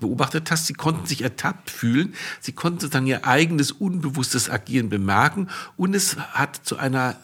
beobachtet 0.00 0.50
hast. 0.50 0.66
Sie 0.66 0.74
konnten 0.74 1.06
sich 1.06 1.22
ertappt 1.22 1.70
fühlen, 1.70 2.14
sie 2.40 2.52
konnten 2.52 2.90
dann 2.90 3.06
ihr 3.06 3.26
eigenes 3.26 3.72
unbewusstes 3.72 4.50
Agieren 4.50 4.88
bemerken 4.88 5.48
und 5.76 5.94
es 5.94 6.16
hat 6.16 6.60
zu 6.64 6.76
einer 6.76 7.16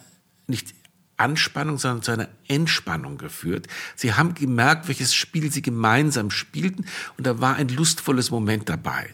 nicht 0.47 0.73
Anspannung, 1.21 1.77
sondern 1.77 2.01
zu 2.01 2.11
einer 2.11 2.29
Entspannung 2.47 3.17
geführt. 3.17 3.67
Sie 3.95 4.13
haben 4.13 4.33
gemerkt, 4.33 4.87
welches 4.87 5.13
Spiel 5.13 5.51
sie 5.51 5.61
gemeinsam 5.61 6.31
spielten 6.31 6.85
und 7.17 7.27
da 7.27 7.39
war 7.39 7.55
ein 7.55 7.69
lustvolles 7.69 8.31
Moment 8.31 8.67
dabei. 8.69 9.09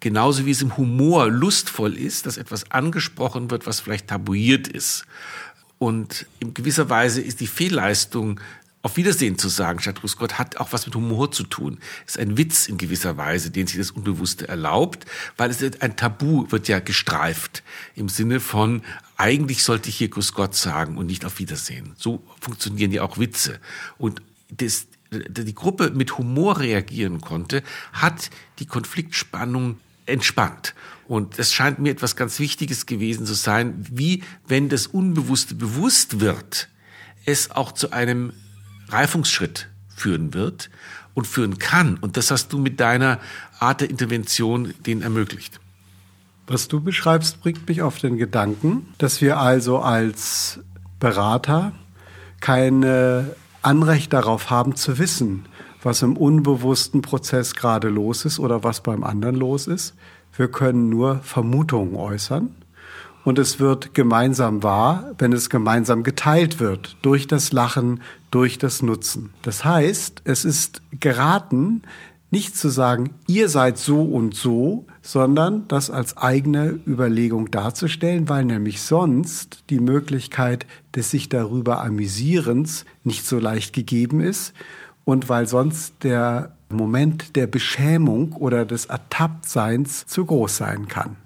Genauso 0.00 0.46
wie 0.46 0.50
es 0.50 0.62
im 0.62 0.76
Humor 0.78 1.28
lustvoll 1.30 1.94
ist, 1.94 2.24
dass 2.24 2.38
etwas 2.38 2.70
angesprochen 2.70 3.50
wird, 3.50 3.66
was 3.66 3.80
vielleicht 3.80 4.08
tabuiert 4.08 4.66
ist. 4.66 5.04
Und 5.78 6.26
in 6.40 6.54
gewisser 6.54 6.88
Weise 6.88 7.20
ist 7.20 7.40
die 7.40 7.46
Fehlleistung 7.46 8.40
auf 8.82 8.96
Wiedersehen 8.96 9.36
zu 9.36 9.48
sagen, 9.48 9.80
statt 9.80 10.00
Grüß 10.00 10.16
Gott, 10.16 10.38
hat 10.38 10.56
auch 10.56 10.72
was 10.72 10.86
mit 10.86 10.94
Humor 10.94 11.30
zu 11.32 11.44
tun. 11.44 11.78
Ist 12.06 12.18
ein 12.18 12.38
Witz 12.38 12.66
in 12.66 12.78
gewisser 12.78 13.16
Weise, 13.18 13.50
den 13.50 13.66
sich 13.66 13.76
das 13.76 13.90
Unbewusste 13.90 14.48
erlaubt, 14.48 15.04
weil 15.36 15.50
es 15.50 15.62
ein 15.80 15.96
Tabu 15.96 16.50
wird 16.50 16.68
ja 16.68 16.80
gestreift 16.80 17.62
im 17.94 18.08
Sinne 18.08 18.40
von, 18.40 18.82
eigentlich 19.16 19.64
sollte 19.64 19.90
ich 19.90 19.96
hier 19.96 20.08
Grüß 20.08 20.32
Gott 20.32 20.54
sagen 20.54 20.96
und 20.96 21.06
nicht 21.06 21.26
auf 21.26 21.38
Wiedersehen. 21.38 21.92
So 21.98 22.22
funktionieren 22.40 22.90
ja 22.90 23.02
auch 23.02 23.18
Witze. 23.18 23.60
Und 23.98 24.22
das, 24.50 24.86
die 25.10 25.54
Gruppe 25.54 25.90
mit 25.90 26.16
Humor 26.16 26.58
reagieren 26.58 27.20
konnte, 27.20 27.62
hat 27.92 28.30
die 28.60 28.66
Konfliktspannung 28.66 29.78
entspannt. 30.06 30.74
Und 31.06 31.38
das 31.38 31.52
scheint 31.52 31.80
mir 31.80 31.90
etwas 31.90 32.16
ganz 32.16 32.38
Wichtiges 32.38 32.86
gewesen 32.86 33.26
zu 33.26 33.34
sein, 33.34 33.84
wie 33.90 34.22
wenn 34.48 34.70
das 34.70 34.86
Unbewusste 34.86 35.54
bewusst 35.54 36.20
wird, 36.20 36.68
es 37.26 37.50
auch 37.50 37.72
zu 37.72 37.92
einem 37.92 38.32
Reifungsschritt 38.92 39.68
führen 39.88 40.34
wird 40.34 40.70
und 41.14 41.26
führen 41.26 41.58
kann. 41.58 41.96
Und 41.96 42.16
das 42.16 42.30
hast 42.30 42.52
du 42.52 42.58
mit 42.58 42.80
deiner 42.80 43.18
Art 43.58 43.80
der 43.80 43.90
Intervention 43.90 44.74
den 44.86 45.02
ermöglicht. 45.02 45.60
Was 46.46 46.68
du 46.68 46.80
beschreibst, 46.80 47.40
bringt 47.42 47.68
mich 47.68 47.82
auf 47.82 47.98
den 47.98 48.16
Gedanken, 48.16 48.88
dass 48.98 49.20
wir 49.20 49.38
also 49.38 49.78
als 49.78 50.60
Berater 50.98 51.72
kein 52.40 52.84
Anrecht 53.62 54.12
darauf 54.12 54.50
haben 54.50 54.74
zu 54.74 54.98
wissen, 54.98 55.46
was 55.82 56.02
im 56.02 56.16
unbewussten 56.16 57.02
Prozess 57.02 57.54
gerade 57.54 57.88
los 57.88 58.24
ist 58.24 58.38
oder 58.38 58.64
was 58.64 58.82
beim 58.82 59.04
anderen 59.04 59.36
los 59.36 59.66
ist. 59.66 59.94
Wir 60.36 60.50
können 60.50 60.88
nur 60.88 61.20
Vermutungen 61.20 61.94
äußern 61.94 62.54
und 63.24 63.38
es 63.38 63.60
wird 63.60 63.94
gemeinsam 63.94 64.62
wahr, 64.62 65.12
wenn 65.18 65.32
es 65.32 65.50
gemeinsam 65.50 66.02
geteilt 66.02 66.60
wird 66.60 66.96
durch 67.02 67.26
das 67.26 67.52
Lachen, 67.52 68.00
durch 68.30 68.58
das 68.58 68.82
Nutzen. 68.82 69.30
Das 69.42 69.64
heißt, 69.64 70.22
es 70.24 70.44
ist 70.44 70.82
geraten, 70.98 71.82
nicht 72.32 72.56
zu 72.56 72.68
sagen, 72.68 73.10
ihr 73.26 73.48
seid 73.48 73.76
so 73.76 74.02
und 74.02 74.36
so, 74.36 74.86
sondern 75.02 75.66
das 75.66 75.90
als 75.90 76.16
eigene 76.16 76.78
Überlegung 76.86 77.50
darzustellen, 77.50 78.28
weil 78.28 78.44
nämlich 78.44 78.82
sonst 78.82 79.64
die 79.68 79.80
Möglichkeit 79.80 80.66
des 80.94 81.10
sich 81.10 81.28
darüber 81.28 81.82
amüsierens 81.82 82.84
nicht 83.02 83.26
so 83.26 83.40
leicht 83.40 83.72
gegeben 83.72 84.20
ist 84.20 84.52
und 85.04 85.28
weil 85.28 85.48
sonst 85.48 86.04
der 86.04 86.56
Moment 86.68 87.34
der 87.34 87.48
Beschämung 87.48 88.32
oder 88.32 88.64
des 88.64 88.86
Ertapptseins 88.86 90.06
zu 90.06 90.24
groß 90.24 90.56
sein 90.56 90.86
kann. 90.86 91.16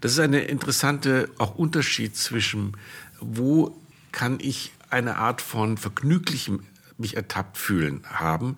Das 0.00 0.12
ist 0.12 0.18
eine 0.18 0.40
interessante 0.40 1.28
auch 1.38 1.54
Unterschied 1.54 2.16
zwischen, 2.16 2.76
wo 3.20 3.76
kann 4.10 4.38
ich 4.40 4.72
eine 4.90 5.16
Art 5.16 5.40
von 5.40 5.78
vergnüglichem 5.78 6.60
mich 6.98 7.16
ertappt 7.16 7.56
fühlen 7.58 8.02
haben 8.04 8.56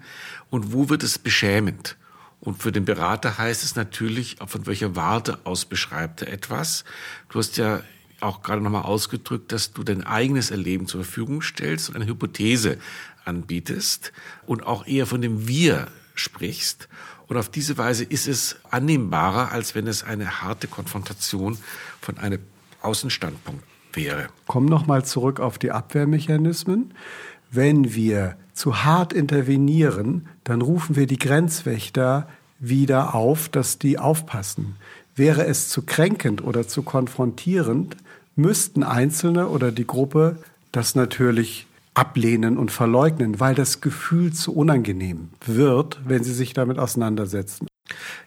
und 0.51 0.73
wo 0.73 0.89
wird 0.89 1.03
es 1.03 1.19
beschämend. 1.19 1.97
Und 2.41 2.63
für 2.63 2.73
den 2.73 2.85
Berater 2.85 3.39
heißt 3.39 3.65
es 3.65 3.75
natürlich, 3.75 4.37
von 4.47 4.67
welcher 4.67 4.97
Warte 4.97 5.39
aus 5.45 5.65
beschreibt 5.65 6.23
er 6.23 6.33
etwas. 6.33 6.85
Du 7.31 7.39
hast 7.39 7.57
ja 7.57 7.81
auch 8.21 8.43
gerade 8.43 8.61
nochmal 8.61 8.83
ausgedrückt, 8.83 9.51
dass 9.53 9.73
du 9.73 9.83
dein 9.83 10.05
eigenes 10.05 10.51
Erleben 10.51 10.87
zur 10.87 11.05
Verfügung 11.05 11.43
stellst 11.43 11.89
und 11.89 11.97
eine 11.97 12.07
Hypothese 12.07 12.79
anbietest 13.25 14.13
und 14.47 14.63
auch 14.67 14.87
eher 14.87 15.07
von 15.07 15.23
dem 15.23 15.49
Wir 15.49 15.89
sprichst. 16.15 16.89
Und 17.27 17.37
auf 17.37 17.49
diese 17.49 17.79
Weise 17.79 18.05
ist 18.05 18.29
es 18.29 18.57
annehmbarer, 18.71 19.53
als 19.53 19.75
wenn 19.75 19.87
es 19.87 20.05
eine 20.05 20.43
harte 20.43 20.69
Konfrontation 20.69 21.59
von 22.01 22.19
einem 22.19 22.41
Außenstandpunkt 22.83 23.65
wäre. 23.93 24.29
Komm 24.47 24.67
nochmal 24.67 25.05
zurück 25.05 25.41
auf 25.41 25.59
die 25.59 25.71
Abwehrmechanismen. 25.71 26.93
Wenn 27.51 27.95
wir 27.95 28.37
zu 28.53 28.85
hart 28.85 29.13
intervenieren, 29.13 30.29
dann 30.45 30.61
rufen 30.61 30.97
wir 30.97 31.07
die 31.07 31.19
Grenzwächter 31.19 32.29
wieder 32.59 33.15
auf, 33.15 33.49
dass 33.49 33.79
die 33.79 33.99
aufpassen. 33.99 34.77
Wäre 35.17 35.47
es 35.47 35.69
zu 35.69 35.83
kränkend 35.83 36.43
oder 36.43 36.67
zu 36.67 36.83
konfrontierend, 36.83 37.97
müssten 38.37 38.83
Einzelne 38.83 39.49
oder 39.49 39.71
die 39.71 39.87
Gruppe 39.87 40.39
das 40.73 40.97
natürlich 40.97 41.67
ablehnen 41.95 42.59
und 42.59 42.71
verleugnen, 42.71 43.41
weil 43.41 43.55
das 43.55 43.81
Gefühl 43.81 44.33
zu 44.33 44.55
unangenehm 44.55 45.31
wird, 45.47 46.01
wenn 46.05 46.25
sie 46.25 46.35
sich 46.35 46.53
damit 46.53 46.79
auseinandersetzen. 46.79 47.67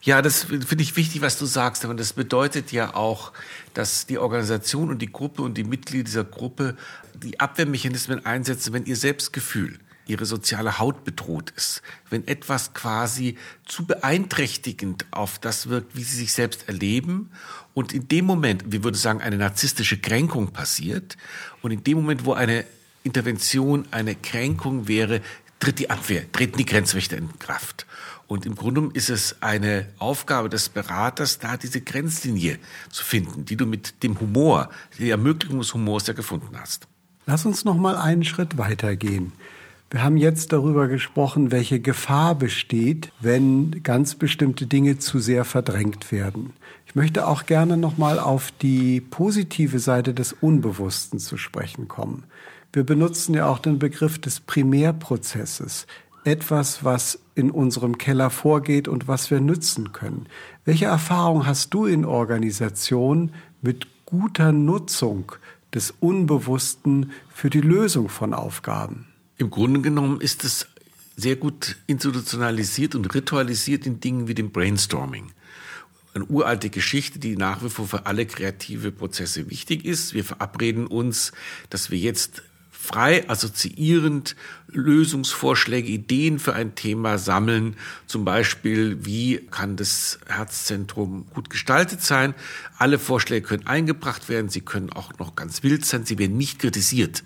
Ja, 0.01 0.21
das 0.21 0.43
finde 0.43 0.81
ich 0.81 0.95
wichtig, 0.95 1.21
was 1.21 1.37
du 1.37 1.45
sagst, 1.45 1.83
aber 1.83 1.95
das 1.95 2.13
bedeutet 2.13 2.71
ja 2.71 2.95
auch, 2.95 3.33
dass 3.73 4.05
die 4.05 4.17
Organisation 4.17 4.89
und 4.89 5.01
die 5.01 5.11
Gruppe 5.11 5.41
und 5.41 5.57
die 5.57 5.63
Mitglieder 5.63 6.03
dieser 6.03 6.23
Gruppe 6.23 6.77
die 7.15 7.39
Abwehrmechanismen 7.39 8.25
einsetzen, 8.25 8.73
wenn 8.73 8.85
ihr 8.85 8.95
Selbstgefühl, 8.95 9.79
ihre 10.05 10.25
soziale 10.25 10.79
Haut 10.79 11.03
bedroht 11.03 11.51
ist, 11.57 11.81
wenn 12.09 12.27
etwas 12.27 12.73
quasi 12.73 13.35
zu 13.65 13.85
beeinträchtigend 13.85 15.05
auf 15.11 15.39
das 15.39 15.67
wirkt, 15.67 15.95
wie 15.95 16.03
sie 16.03 16.17
sich 16.17 16.33
selbst 16.33 16.67
erleben 16.69 17.31
und 17.73 17.93
in 17.93 18.07
dem 18.07 18.25
Moment, 18.25 18.71
wir 18.71 18.83
würden 18.83 18.95
sagen, 18.95 19.21
eine 19.21 19.37
narzisstische 19.37 19.97
Kränkung 19.97 20.53
passiert 20.53 21.17
und 21.61 21.71
in 21.71 21.83
dem 21.83 21.97
Moment, 21.97 22.25
wo 22.25 22.33
eine 22.33 22.63
Intervention 23.07 23.85
eine 23.91 24.15
Kränkung 24.15 24.87
wäre, 24.87 25.21
tritt 25.59 25.79
die 25.79 25.89
Abwehr, 25.89 26.31
treten 26.31 26.57
die 26.57 26.65
Grenzwächter 26.65 27.17
in 27.17 27.39
Kraft. 27.39 27.87
Und 28.27 28.45
im 28.45 28.55
Grunde 28.55 28.89
ist 28.93 29.09
es 29.09 29.41
eine 29.41 29.87
Aufgabe 29.97 30.49
des 30.49 30.69
Beraters, 30.69 31.39
da 31.39 31.57
diese 31.57 31.81
Grenzlinie 31.81 32.59
zu 32.91 33.03
finden, 33.03 33.45
die 33.45 33.55
du 33.55 33.65
mit 33.65 34.03
dem 34.03 34.19
Humor, 34.19 34.69
der 34.99 35.11
Ermöglichung 35.11 35.59
des 35.59 35.73
Humors 35.73 36.07
ja 36.07 36.13
gefunden 36.13 36.55
hast. 36.59 36.87
Lass 37.25 37.45
uns 37.45 37.65
noch 37.65 37.77
mal 37.77 37.95
einen 37.95 38.23
Schritt 38.23 38.57
weitergehen. 38.57 39.31
Wir 39.89 40.03
haben 40.03 40.17
jetzt 40.17 40.51
darüber 40.51 40.89
gesprochen, 40.89 41.51
welche 41.51 41.79
Gefahr 41.79 42.35
besteht, 42.35 43.13
wenn 43.21 43.83
ganz 43.83 44.15
bestimmte 44.15 44.67
Dinge 44.67 44.97
zu 44.97 45.19
sehr 45.19 45.45
verdrängt 45.45 46.11
werden. 46.11 46.51
Ich 46.85 46.95
möchte 46.95 47.25
auch 47.25 47.45
gerne 47.45 47.77
noch 47.77 47.97
mal 47.97 48.19
auf 48.19 48.51
die 48.61 48.99
positive 48.99 49.79
Seite 49.79 50.13
des 50.13 50.33
Unbewussten 50.33 51.19
zu 51.19 51.37
sprechen 51.37 51.87
kommen. 51.87 52.25
Wir 52.73 52.83
benutzen 52.83 53.33
ja 53.33 53.47
auch 53.47 53.59
den 53.59 53.79
Begriff 53.79 54.19
des 54.19 54.39
Primärprozesses. 54.39 55.87
Etwas, 56.23 56.83
was 56.83 57.19
in 57.35 57.51
unserem 57.51 57.97
Keller 57.97 58.29
vorgeht 58.29 58.87
und 58.87 59.07
was 59.07 59.31
wir 59.31 59.39
nützen 59.39 59.93
können. 59.93 60.27
Welche 60.65 60.85
Erfahrung 60.85 61.45
hast 61.45 61.73
du 61.73 61.85
in 61.85 62.03
Organisation 62.03 63.31
mit 63.61 63.87
guter 64.05 64.51
Nutzung 64.51 65.31
des 65.73 65.91
Unbewussten 65.99 67.11
für 67.33 67.49
die 67.49 67.61
Lösung 67.61 68.09
von 68.09 68.33
Aufgaben? 68.33 69.07
Im 69.37 69.49
Grunde 69.49 69.81
genommen 69.81 70.19
ist 70.19 70.43
es 70.43 70.67
sehr 71.15 71.35
gut 71.35 71.77
institutionalisiert 71.87 72.95
und 72.95 73.13
ritualisiert 73.13 73.87
in 73.87 73.99
Dingen 73.99 74.27
wie 74.27 74.35
dem 74.35 74.51
Brainstorming 74.51 75.31
eine 76.17 76.25
uralte 76.25 76.69
Geschichte, 76.69 77.19
die 77.19 77.35
nach 77.35 77.63
wie 77.63 77.69
vor 77.69 77.87
für 77.87 78.05
alle 78.05 78.25
kreative 78.25 78.91
Prozesse 78.91 79.49
wichtig 79.49 79.85
ist. 79.85 80.13
Wir 80.13 80.23
verabreden 80.23 80.87
uns, 80.87 81.31
dass 81.69 81.91
wir 81.91 81.97
jetzt 81.97 82.43
frei 82.77 83.27
assoziierend 83.27 84.35
Lösungsvorschläge, 84.67 85.89
Ideen 85.89 86.39
für 86.39 86.53
ein 86.53 86.75
Thema 86.75 87.17
sammeln. 87.17 87.75
Zum 88.05 88.23
Beispiel, 88.23 89.05
wie 89.05 89.37
kann 89.49 89.75
das 89.75 90.19
Herzzentrum 90.27 91.25
gut 91.33 91.49
gestaltet 91.49 92.01
sein? 92.01 92.35
Alle 92.77 92.99
Vorschläge 92.99 93.47
können 93.47 93.67
eingebracht 93.67 94.29
werden. 94.29 94.49
Sie 94.49 94.61
können 94.61 94.91
auch 94.91 95.17
noch 95.17 95.35
ganz 95.35 95.63
wild 95.63 95.85
sein. 95.85 96.05
Sie 96.05 96.19
werden 96.19 96.37
nicht 96.37 96.59
kritisiert. 96.59 97.23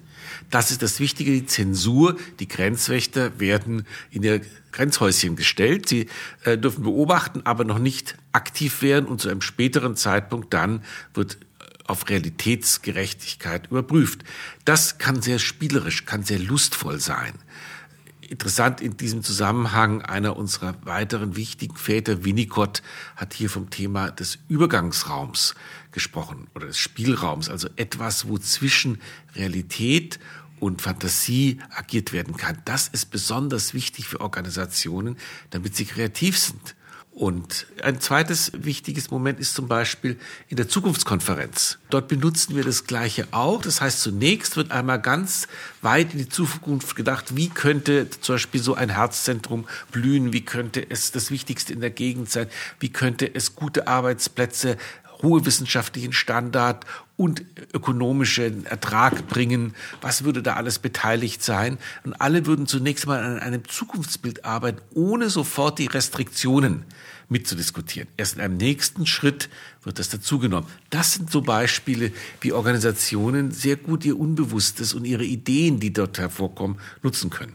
Das 0.49 0.71
ist 0.71 0.81
das 0.81 0.99
Wichtige, 0.99 1.31
die 1.31 1.45
Zensur. 1.45 2.17
Die 2.39 2.47
Grenzwächter 2.47 3.39
werden 3.39 3.85
in 4.09 4.23
ihr 4.23 4.41
Grenzhäuschen 4.71 5.35
gestellt. 5.35 5.89
Sie 5.89 6.07
äh, 6.43 6.57
dürfen 6.57 6.83
beobachten, 6.83 7.41
aber 7.43 7.65
noch 7.65 7.79
nicht 7.79 8.15
aktiv 8.31 8.81
werden 8.81 9.05
und 9.05 9.19
zu 9.19 9.29
einem 9.29 9.41
späteren 9.41 9.95
Zeitpunkt 9.95 10.53
dann 10.53 10.83
wird 11.13 11.37
auf 11.91 12.09
Realitätsgerechtigkeit 12.09 13.67
überprüft. 13.69 14.23
Das 14.65 14.97
kann 14.97 15.21
sehr 15.21 15.37
spielerisch, 15.37 16.05
kann 16.05 16.23
sehr 16.23 16.39
lustvoll 16.39 16.99
sein. 16.99 17.33
Interessant 18.21 18.79
in 18.79 18.95
diesem 18.95 19.23
Zusammenhang, 19.23 20.01
einer 20.01 20.37
unserer 20.37 20.73
weiteren 20.85 21.35
wichtigen 21.35 21.75
Väter, 21.75 22.23
Winnicott, 22.23 22.81
hat 23.17 23.33
hier 23.33 23.49
vom 23.49 23.69
Thema 23.69 24.09
des 24.09 24.39
Übergangsraums 24.47 25.53
gesprochen 25.91 26.47
oder 26.55 26.67
des 26.67 26.77
Spielraums, 26.77 27.49
also 27.49 27.67
etwas, 27.75 28.29
wo 28.29 28.37
zwischen 28.37 29.01
Realität 29.35 30.17
und 30.61 30.81
Fantasie 30.81 31.59
agiert 31.71 32.13
werden 32.13 32.37
kann. 32.37 32.59
Das 32.63 32.87
ist 32.87 33.07
besonders 33.07 33.73
wichtig 33.73 34.07
für 34.07 34.21
Organisationen, 34.21 35.17
damit 35.49 35.75
sie 35.75 35.85
kreativ 35.85 36.39
sind 36.39 36.75
und 37.13 37.67
ein 37.83 37.99
zweites 37.99 38.51
wichtiges 38.55 39.11
Moment 39.11 39.39
ist 39.39 39.53
zum 39.53 39.67
Beispiel 39.67 40.17
in 40.47 40.55
der 40.55 40.69
Zukunftskonferenz. 40.69 41.77
Dort 41.89 42.07
benutzen 42.07 42.55
wir 42.55 42.63
das 42.63 42.85
Gleiche 42.85 43.27
auch. 43.31 43.61
Das 43.61 43.81
heißt, 43.81 43.99
zunächst 43.99 44.55
wird 44.55 44.71
einmal 44.71 45.01
ganz 45.01 45.49
weit 45.81 46.13
in 46.13 46.19
die 46.19 46.29
Zukunft 46.29 46.95
gedacht, 46.95 47.35
wie 47.35 47.49
könnte 47.49 48.09
zum 48.09 48.35
Beispiel 48.35 48.61
so 48.61 48.75
ein 48.75 48.89
Herzzentrum 48.89 49.67
blühen, 49.91 50.31
wie 50.31 50.45
könnte 50.45 50.89
es 50.89 51.11
das 51.11 51.31
Wichtigste 51.31 51.73
in 51.73 51.81
der 51.81 51.89
Gegend 51.89 52.31
sein, 52.31 52.47
wie 52.79 52.89
könnte 52.89 53.35
es 53.35 53.55
gute 53.55 53.87
Arbeitsplätze, 53.89 54.77
hohe 55.21 55.45
wissenschaftlichen 55.45 56.13
Standard 56.13 56.85
und 57.21 57.45
ökonomischen 57.71 58.65
Ertrag 58.65 59.27
bringen. 59.27 59.75
Was 60.01 60.23
würde 60.23 60.41
da 60.41 60.55
alles 60.55 60.79
beteiligt 60.79 61.43
sein? 61.43 61.77
Und 62.03 62.15
alle 62.15 62.47
würden 62.47 62.65
zunächst 62.65 63.05
mal 63.05 63.23
an 63.23 63.37
einem 63.37 63.67
Zukunftsbild 63.67 64.43
arbeiten, 64.43 64.81
ohne 64.95 65.29
sofort 65.29 65.77
die 65.77 65.85
Restriktionen 65.85 66.83
mitzudiskutieren. 67.29 68.09
Erst 68.17 68.35
in 68.35 68.41
einem 68.41 68.57
nächsten 68.57 69.05
Schritt 69.05 69.49
wird 69.83 69.99
das 69.99 70.09
dazugenommen. 70.09 70.67
Das 70.89 71.13
sind 71.13 71.29
so 71.29 71.41
Beispiele, 71.41 72.11
wie 72.41 72.53
Organisationen 72.53 73.51
sehr 73.51 73.75
gut 73.75 74.03
ihr 74.03 74.19
Unbewusstes 74.19 74.95
und 74.95 75.05
ihre 75.05 75.23
Ideen, 75.23 75.79
die 75.79 75.93
dort 75.93 76.17
hervorkommen, 76.17 76.79
nutzen 77.03 77.29
können. 77.29 77.53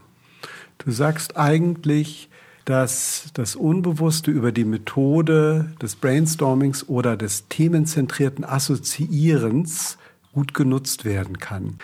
Du 0.77 0.91
sagst 0.91 1.35
eigentlich, 1.35 2.26
dass 2.67 3.29
das 3.33 3.55
Unbewusste 3.55 4.29
über 4.29 4.51
die 4.51 4.65
Methode 4.65 5.71
des 5.81 5.95
Brainstormings 5.95 6.89
oder 6.89 7.15
des 7.15 7.47
themenzentrierten 7.47 8.43
Assoziierens 8.43 9.97
gut 10.33 10.53
genutzt 10.53 11.05
werden 11.05 11.39
kann. 11.39 11.77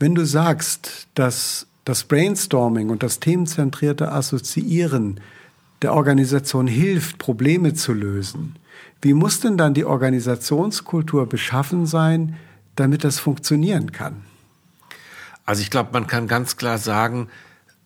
Wenn 0.00 0.16
du 0.16 0.26
sagst, 0.26 1.06
dass 1.14 1.68
das 1.84 2.02
Brainstorming 2.02 2.90
und 2.90 3.04
das 3.04 3.20
themenzentrierte 3.20 4.10
Assoziieren 4.10 5.20
der 5.82 5.94
Organisation 5.94 6.66
hilft, 6.66 7.18
Probleme 7.18 7.74
zu 7.74 7.92
lösen, 7.92 8.56
wie 9.02 9.14
muss 9.14 9.38
denn 9.38 9.56
dann 9.56 9.74
die 9.74 9.84
Organisationskultur 9.84 11.28
beschaffen 11.28 11.86
sein, 11.86 12.34
damit 12.74 13.04
das 13.04 13.20
funktionieren 13.20 13.92
kann? 13.92 14.22
Also 15.44 15.62
ich 15.62 15.70
glaube, 15.70 15.90
man 15.92 16.08
kann 16.08 16.26
ganz 16.26 16.56
klar 16.56 16.78
sagen, 16.78 17.28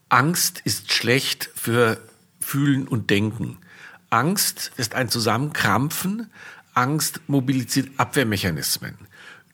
Angst 0.09 0.63
ist 0.65 0.91
schlecht 0.91 1.51
für 1.55 1.99
Fühlen 2.51 2.89
und 2.89 3.11
Denken. 3.11 3.59
Angst 4.11 4.73
ist 4.77 4.97
ein 4.97 5.09
Zusammenkrampfen. 5.09 6.29
Angst 6.75 7.21
mobilisiert 7.29 7.91
Abwehrmechanismen. 7.97 8.97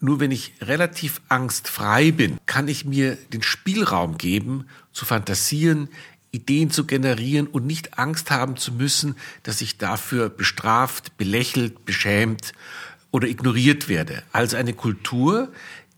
Nur 0.01 0.19
wenn 0.19 0.31
ich 0.31 0.55
relativ 0.63 1.21
angstfrei 1.29 2.11
bin, 2.11 2.39
kann 2.47 2.69
ich 2.69 2.87
mir 2.87 3.19
den 3.35 3.43
Spielraum 3.43 4.17
geben, 4.17 4.67
zu 4.95 5.05
fantasieren, 5.05 5.91
Ideen 6.31 6.71
zu 6.71 6.87
generieren 6.87 7.49
und 7.49 7.67
nicht 7.67 7.99
Angst 7.99 8.31
haben 8.31 8.57
zu 8.57 8.73
müssen, 8.73 9.15
dass 9.43 9.61
ich 9.61 9.77
dafür 9.77 10.31
bestraft, 10.31 11.19
belächelt, 11.19 11.85
beschämt 11.85 12.55
oder 13.11 13.29
ignoriert 13.29 13.91
werde. 13.91 14.23
Also 14.33 14.57
eine 14.57 14.73
Kultur, 14.73 15.53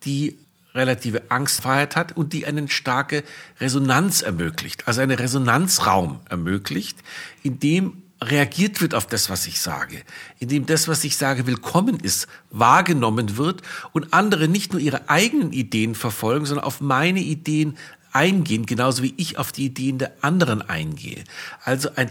die 0.04 0.36
relative 0.78 1.30
Angstfreiheit 1.30 1.96
hat 1.96 2.16
und 2.16 2.32
die 2.32 2.46
eine 2.46 2.68
starke 2.68 3.24
Resonanz 3.60 4.22
ermöglicht, 4.22 4.88
also 4.88 5.02
einen 5.02 5.18
Resonanzraum 5.18 6.20
ermöglicht, 6.30 6.98
in 7.42 7.58
dem 7.60 8.02
reagiert 8.20 8.80
wird 8.80 8.94
auf 8.94 9.06
das, 9.06 9.30
was 9.30 9.46
ich 9.46 9.60
sage, 9.60 10.02
in 10.40 10.48
dem 10.48 10.66
das, 10.66 10.88
was 10.88 11.04
ich 11.04 11.16
sage, 11.16 11.46
willkommen 11.46 12.00
ist, 12.00 12.26
wahrgenommen 12.50 13.36
wird 13.36 13.62
und 13.92 14.12
andere 14.12 14.48
nicht 14.48 14.72
nur 14.72 14.80
ihre 14.80 15.08
eigenen 15.08 15.52
Ideen 15.52 15.94
verfolgen, 15.94 16.44
sondern 16.44 16.66
auf 16.66 16.80
meine 16.80 17.20
Ideen 17.20 17.76
eingehen, 18.12 18.66
genauso 18.66 19.02
wie 19.02 19.14
ich 19.16 19.38
auf 19.38 19.52
die 19.52 19.66
Ideen 19.66 19.98
der 19.98 20.12
anderen 20.22 20.62
eingehe. 20.62 21.24
Also 21.64 21.90
ein 21.96 22.10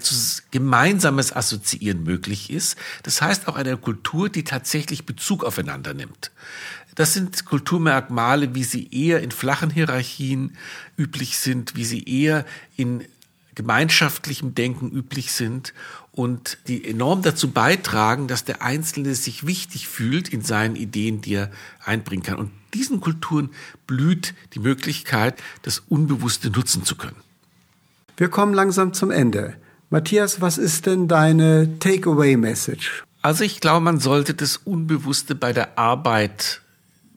gemeinsames 0.52 1.36
Assoziieren 1.36 2.04
möglich 2.04 2.50
ist. 2.50 2.78
Das 3.04 3.22
heißt 3.22 3.48
auch 3.48 3.56
eine 3.56 3.78
Kultur, 3.78 4.30
die 4.30 4.44
tatsächlich 4.44 5.06
Bezug 5.06 5.44
aufeinander 5.44 5.94
nimmt. 5.94 6.32
Das 6.96 7.14
sind 7.14 7.46
Kulturmerkmale, 7.46 8.56
wie 8.56 8.64
sie 8.64 8.88
eher 8.92 9.22
in 9.22 9.30
flachen 9.30 9.70
Hierarchien 9.70 10.58
üblich 10.98 11.38
sind, 11.38 11.76
wie 11.76 11.86
sie 11.86 12.04
eher 12.04 12.44
in 12.76 13.06
gemeinschaftlichem 13.58 14.54
Denken 14.54 14.92
üblich 14.92 15.32
sind 15.32 15.74
und 16.12 16.60
die 16.68 16.88
enorm 16.88 17.24
dazu 17.24 17.50
beitragen, 17.50 18.28
dass 18.28 18.46
der 18.46 18.62
Einzelne 18.62 19.16
sich 19.16 19.48
wichtig 19.48 19.88
fühlt 19.88 20.30
in 20.30 20.44
seinen 20.44 20.76
Ideen, 20.76 21.22
die 21.22 21.34
er 21.34 21.52
einbringen 21.84 22.22
kann. 22.22 22.38
Und 22.38 22.52
diesen 22.76 23.02
Kulturen 23.02 23.50
blüht 23.88 24.36
die 24.54 24.60
Möglichkeit, 24.60 25.42
das 25.64 25.80
Unbewusste 25.80 26.52
nutzen 26.52 26.86
zu 26.86 26.96
können. 26.96 27.16
Wir 28.16 28.30
kommen 28.30 28.54
langsam 28.54 28.94
zum 28.94 29.10
Ende. 29.10 29.56
Matthias, 29.90 30.40
was 30.40 30.60
ist 30.60 30.86
denn 30.86 31.08
deine 31.08 31.80
Takeaway-Message? 31.80 33.06
Also 33.24 33.44
ich 33.44 33.60
glaube, 33.60 33.82
man 33.82 34.00
sollte 34.00 34.36
das 34.36 34.58
Unbewusste 34.58 35.34
bei 35.34 35.52
der 35.52 35.80
Arbeit 35.80 36.62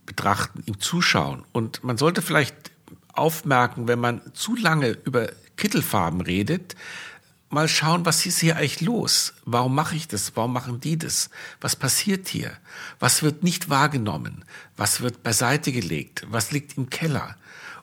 betrachten, 0.07 0.63
ihm 0.65 0.81
zuschauen. 0.81 1.45
Und 1.53 1.85
man 1.85 1.99
sollte 1.99 2.23
vielleicht 2.23 2.71
aufmerken, 3.13 3.89
wenn 3.89 3.99
man 3.99 4.23
zu 4.33 4.57
lange 4.57 4.97
über 5.05 5.29
Kittelfarben 5.61 6.23
redet, 6.23 6.75
mal 7.51 7.69
schauen, 7.69 8.07
was 8.07 8.25
ist 8.25 8.39
hier 8.39 8.57
eigentlich 8.57 8.81
los? 8.81 9.35
Warum 9.45 9.75
mache 9.75 9.95
ich 9.95 10.09
das? 10.09 10.33
Warum 10.35 10.55
machen 10.55 10.81
die 10.81 10.97
das? 10.97 11.29
Was 11.61 11.77
passiert 11.77 12.29
hier? 12.29 12.53
Was 12.99 13.23
wird 13.23 13.43
nicht 13.43 13.69
wahrgenommen? 13.69 14.45
Was 14.79 15.03
wird 15.03 15.23
beiseite 15.23 15.71
gelegt? 15.71 16.27
Was 16.31 16.51
liegt 16.51 16.79
im 16.79 16.89
Keller? 16.89 17.37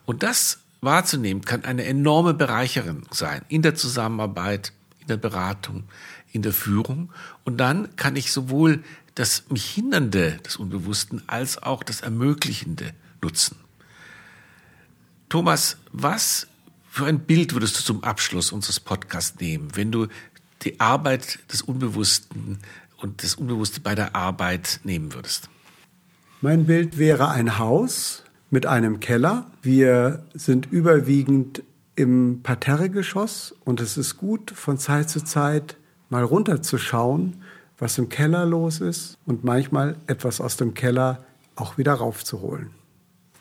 Und 0.06 0.24
das 0.24 0.58
wahrzunehmen 0.80 1.44
kann 1.44 1.64
eine 1.64 1.84
enorme 1.84 2.34
Bereicherung 2.34 3.04
sein 3.12 3.42
in 3.48 3.62
der 3.62 3.76
Zusammenarbeit, 3.76 4.72
in 5.00 5.06
der 5.06 5.16
Beratung, 5.16 5.84
in 6.32 6.42
der 6.42 6.52
Führung. 6.52 7.12
Und 7.44 7.58
dann 7.58 7.94
kann 7.94 8.16
ich 8.16 8.32
sowohl 8.32 8.82
das 9.14 9.44
mich 9.50 9.70
Hindernde 9.70 10.38
des 10.44 10.56
Unbewussten 10.56 11.22
als 11.28 11.62
auch 11.62 11.84
das 11.84 12.00
Ermöglichende 12.00 12.92
nutzen. 13.22 13.56
Thomas, 15.28 15.76
was 15.92 16.48
für 16.88 17.06
ein 17.06 17.20
Bild 17.20 17.54
würdest 17.54 17.78
du 17.78 17.82
zum 17.82 18.04
Abschluss 18.04 18.52
unseres 18.52 18.80
Podcasts 18.80 19.40
nehmen, 19.40 19.68
wenn 19.74 19.92
du 19.92 20.08
die 20.62 20.80
Arbeit 20.80 21.38
des 21.52 21.62
Unbewussten 21.62 22.58
und 22.96 23.22
das 23.22 23.36
Unbewusste 23.36 23.80
bei 23.80 23.94
der 23.94 24.16
Arbeit 24.16 24.80
nehmen 24.84 25.14
würdest? 25.14 25.48
Mein 26.40 26.66
Bild 26.66 26.98
wäre 26.98 27.28
ein 27.28 27.58
Haus 27.58 28.24
mit 28.50 28.66
einem 28.66 29.00
Keller. 29.00 29.46
Wir 29.62 30.24
sind 30.34 30.66
überwiegend 30.70 31.62
im 31.94 32.40
Parterregeschoss 32.42 33.54
und 33.64 33.80
es 33.80 33.96
ist 33.96 34.16
gut, 34.16 34.50
von 34.52 34.78
Zeit 34.78 35.10
zu 35.10 35.22
Zeit 35.22 35.76
mal 36.10 36.22
runterzuschauen 36.22 37.42
was 37.78 37.98
im 37.98 38.08
Keller 38.08 38.44
los 38.44 38.80
ist 38.80 39.18
und 39.24 39.44
manchmal 39.44 39.96
etwas 40.06 40.40
aus 40.40 40.56
dem 40.56 40.74
Keller 40.74 41.24
auch 41.54 41.78
wieder 41.78 41.94
raufzuholen. 41.94 42.70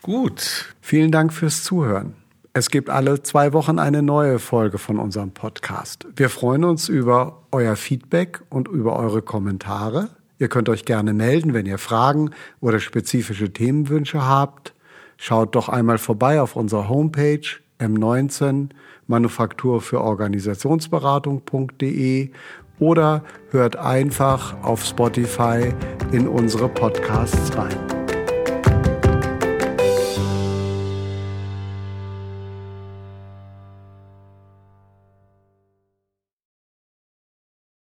Gut. 0.02 0.74
Vielen 0.80 1.12
Dank 1.12 1.34
fürs 1.34 1.64
Zuhören. 1.64 2.14
Es 2.58 2.70
gibt 2.72 2.90
alle 2.90 3.22
zwei 3.22 3.54
Wochen 3.54 3.78
eine 3.78 4.02
neue 4.02 4.40
Folge 4.40 4.80
von 4.80 4.98
unserem 4.98 5.30
Podcast. 5.30 6.08
Wir 6.16 6.28
freuen 6.28 6.64
uns 6.64 6.90
über 6.90 7.44
euer 7.52 7.76
Feedback 7.76 8.42
und 8.50 8.68
über 8.68 8.98
eure 8.98 9.22
Kommentare. 9.22 10.10
Ihr 10.40 10.48
könnt 10.48 10.68
euch 10.68 10.84
gerne 10.84 11.14
melden, 11.14 11.54
wenn 11.54 11.68
ihr 11.68 11.78
Fragen 11.78 12.32
oder 12.60 12.80
spezifische 12.80 13.54
Themenwünsche 13.54 14.26
habt. 14.26 14.74
Schaut 15.18 15.54
doch 15.54 15.70
einmal 15.70 16.00
vorbei 16.00 16.42
auf 16.42 16.56
unserer 16.56 16.90
Homepage 16.90 17.46
M19 17.80 18.70
Manufaktur 19.06 19.80
für 19.80 20.02
Organisationsberatung.de 20.02 22.32
oder 22.80 23.24
hört 23.52 23.76
einfach 23.76 24.64
auf 24.64 24.84
Spotify 24.84 25.76
in 26.12 26.28
unsere 26.28 26.70
Podcasts 26.70 27.56
rein. 27.56 27.97